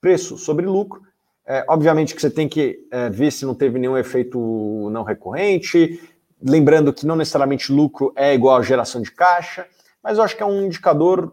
[0.00, 1.02] preço sobre lucro.
[1.46, 6.00] É, obviamente que você tem que é, ver se não teve nenhum efeito não recorrente,
[6.42, 9.66] lembrando que não necessariamente lucro é igual a geração de caixa,
[10.02, 11.32] mas eu acho que é um indicador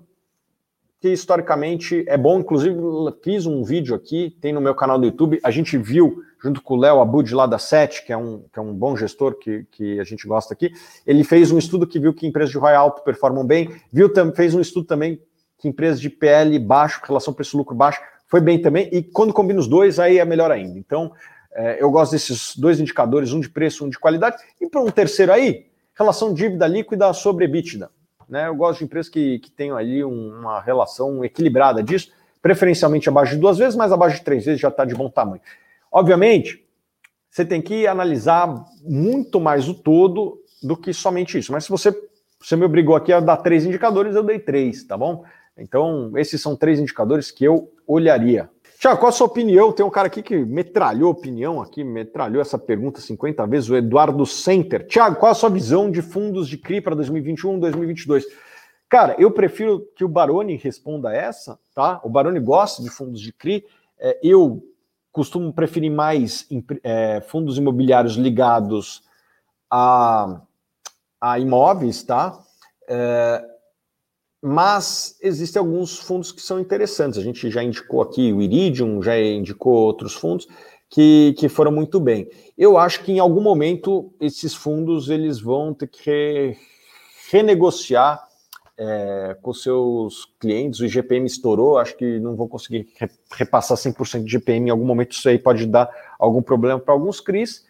[1.00, 2.40] que historicamente é bom.
[2.40, 2.76] Inclusive,
[3.24, 5.40] fiz um vídeo aqui, tem no meu canal do YouTube.
[5.44, 8.60] A gente viu, junto com o Léo Abud lá da SET, que é um, que
[8.60, 10.72] é um bom gestor que, que a gente gosta aqui,
[11.06, 14.56] ele fez um estudo que viu que empresas de ROI alto performam bem, viu, fez
[14.56, 15.22] um estudo também
[15.58, 18.90] que empresas de PL baixo, relação preço-lucro baixo, foi bem também.
[18.92, 20.78] E quando combina os dois, aí é melhor ainda.
[20.78, 21.12] Então,
[21.54, 24.38] é, eu gosto desses dois indicadores, um de preço, um de qualidade.
[24.62, 27.90] E para um terceiro aí, relação dívida líquida sobre EBITDA.
[28.28, 28.48] Né?
[28.48, 32.12] Eu gosto de empresas que, que tenham ali uma relação equilibrada disso,
[32.42, 35.42] preferencialmente abaixo de duas vezes, mas abaixo de três vezes já está de bom tamanho.
[35.92, 36.64] Obviamente,
[37.30, 41.52] você tem que analisar muito mais o todo do que somente isso.
[41.52, 41.96] Mas se você,
[42.40, 45.24] você me obrigou aqui a dar três indicadores, eu dei três, tá bom?
[45.58, 48.50] Então, esses são três indicadores que eu olharia.
[48.80, 49.72] Tiago, qual a sua opinião?
[49.72, 54.24] Tem um cara aqui que metralhou opinião aqui, metralhou essa pergunta 50 vezes, o Eduardo
[54.24, 54.86] Center.
[54.86, 58.26] Tiago, qual a sua visão de fundos de CRI para 2021, 2022?
[58.88, 62.00] Cara, eu prefiro que o Baroni responda essa, tá?
[62.04, 63.66] O Baroni gosta de fundos de CRI.
[63.98, 64.64] É, eu
[65.12, 66.48] costumo preferir mais
[66.84, 69.02] é, fundos imobiliários ligados
[69.72, 70.40] a,
[71.20, 72.40] a imóveis, tá?
[72.88, 73.44] É,
[74.42, 77.18] mas existem alguns fundos que são interessantes.
[77.18, 80.48] A gente já indicou aqui o Iridium, já indicou outros fundos
[80.90, 82.30] que, que foram muito bem.
[82.58, 86.58] Eu acho que em algum momento esses fundos eles vão ter que re,
[87.32, 88.28] renegociar
[88.78, 90.80] é, com seus clientes.
[90.80, 92.88] O IGPM estourou, acho que não vão conseguir
[93.32, 94.68] repassar 100% de IGPM.
[94.68, 97.66] Em algum momento isso aí pode dar algum problema para alguns CRIs,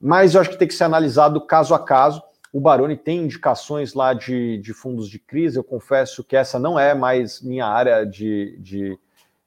[0.00, 3.94] mas eu acho que tem que ser analisado caso a caso o Baroni tem indicações
[3.94, 5.56] lá de, de fundos de crise.
[5.56, 8.98] Eu confesso que essa não é mais minha área de, de,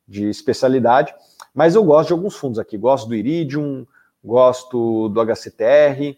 [0.07, 1.13] de especialidade,
[1.53, 2.77] mas eu gosto de alguns fundos aqui.
[2.77, 3.85] Gosto do Iridium,
[4.23, 6.17] gosto do HCTR.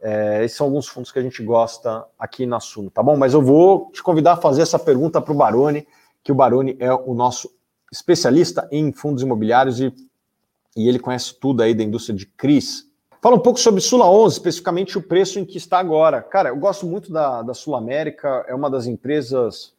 [0.00, 3.16] É, esses são alguns fundos que a gente gosta aqui na Suno, tá bom?
[3.16, 5.86] Mas eu vou te convidar a fazer essa pergunta para o Baroni,
[6.22, 7.50] que o Baroni é o nosso
[7.92, 9.92] especialista em fundos imobiliários e,
[10.76, 12.89] e ele conhece tudo aí da indústria de CRIs.
[13.22, 16.22] Fala um pouco sobre Sula 11, especificamente o preço em que está agora.
[16.22, 19.74] Cara, eu gosto muito da, da Sul América, é uma das empresas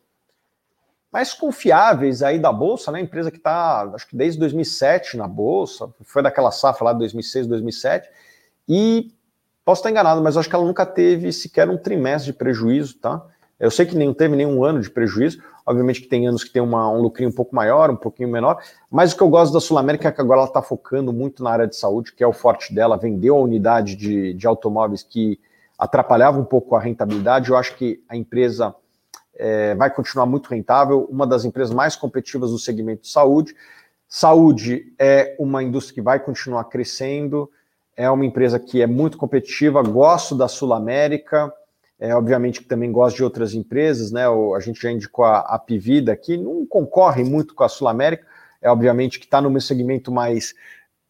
[1.12, 3.02] mais confiáveis aí da Bolsa, né?
[3.02, 7.48] Empresa que está, acho que desde 2007 na Bolsa, foi daquela safra lá de 2006,
[7.48, 8.10] 2007,
[8.70, 9.12] e
[9.66, 13.26] posso estar enganado, mas acho que ela nunca teve sequer um trimestre de prejuízo, tá?
[13.62, 16.62] Eu sei que nem teve nenhum ano de prejuízo, obviamente que tem anos que tem
[16.62, 18.60] uma, um lucrinho um pouco maior, um pouquinho menor,
[18.90, 21.44] mas o que eu gosto da Sul América é que agora ela está focando muito
[21.44, 25.04] na área de saúde, que é o forte dela, vendeu a unidade de, de automóveis
[25.04, 25.40] que
[25.78, 28.74] atrapalhava um pouco a rentabilidade, eu acho que a empresa
[29.36, 33.56] é, vai continuar muito rentável, uma das empresas mais competitivas do segmento de saúde.
[34.08, 37.48] Saúde é uma indústria que vai continuar crescendo,
[37.96, 41.54] é uma empresa que é muito competitiva, gosto da Sul América,
[42.02, 44.28] é, obviamente que também gosto de outras empresas, né?
[44.28, 47.88] O, a gente já indicou a, a Pivida, que não concorre muito com a Sul
[47.88, 48.26] América,
[48.60, 50.56] é obviamente que está no meu segmento mais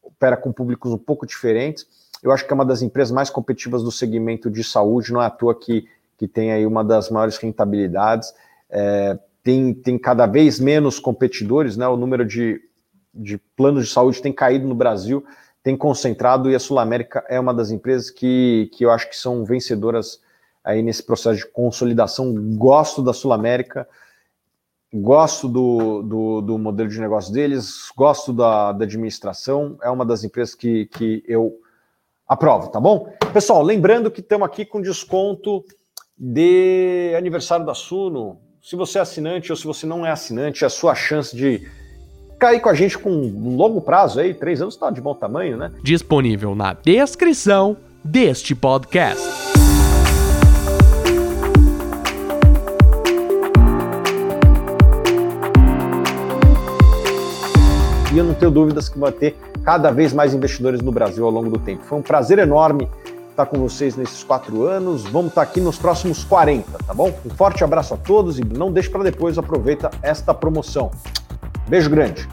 [0.03, 1.87] opera com públicos um pouco diferentes.
[2.21, 5.27] Eu acho que é uma das empresas mais competitivas do segmento de saúde, não é
[5.27, 5.87] à toa que,
[6.17, 8.33] que tem aí uma das maiores rentabilidades.
[8.69, 11.87] É, tem, tem cada vez menos competidores, né?
[11.87, 12.59] O número de,
[13.13, 15.23] de planos de saúde tem caído no Brasil,
[15.63, 19.15] tem concentrado, e a Sul América é uma das empresas que, que eu acho que
[19.15, 20.19] são vencedoras
[20.63, 22.33] aí nesse processo de consolidação.
[22.55, 23.87] Gosto da Sul América,
[24.93, 30.23] gosto do, do, do, modelo de negócio deles, gosto da, da, administração, é uma das
[30.23, 31.53] empresas que, que eu
[32.27, 33.11] aprovo, tá bom?
[33.33, 35.63] Pessoal, lembrando que estamos aqui com desconto
[36.17, 38.39] de aniversário da Suno.
[38.61, 41.67] Se você é assinante ou se você não é assinante, é a sua chance de
[42.37, 45.57] cair com a gente com um longo prazo aí, três anos está de bom tamanho,
[45.57, 45.71] né?
[45.83, 49.50] Disponível na descrição deste podcast.
[58.13, 61.31] E eu não tenho dúvidas que vai ter cada vez mais investidores no Brasil ao
[61.31, 61.83] longo do tempo.
[61.83, 62.89] Foi um prazer enorme
[63.29, 65.03] estar com vocês nesses quatro anos.
[65.03, 67.13] Vamos estar aqui nos próximos 40, tá bom?
[67.25, 70.91] Um forte abraço a todos e não deixe para depois, aproveita esta promoção.
[71.67, 72.27] Beijo grande.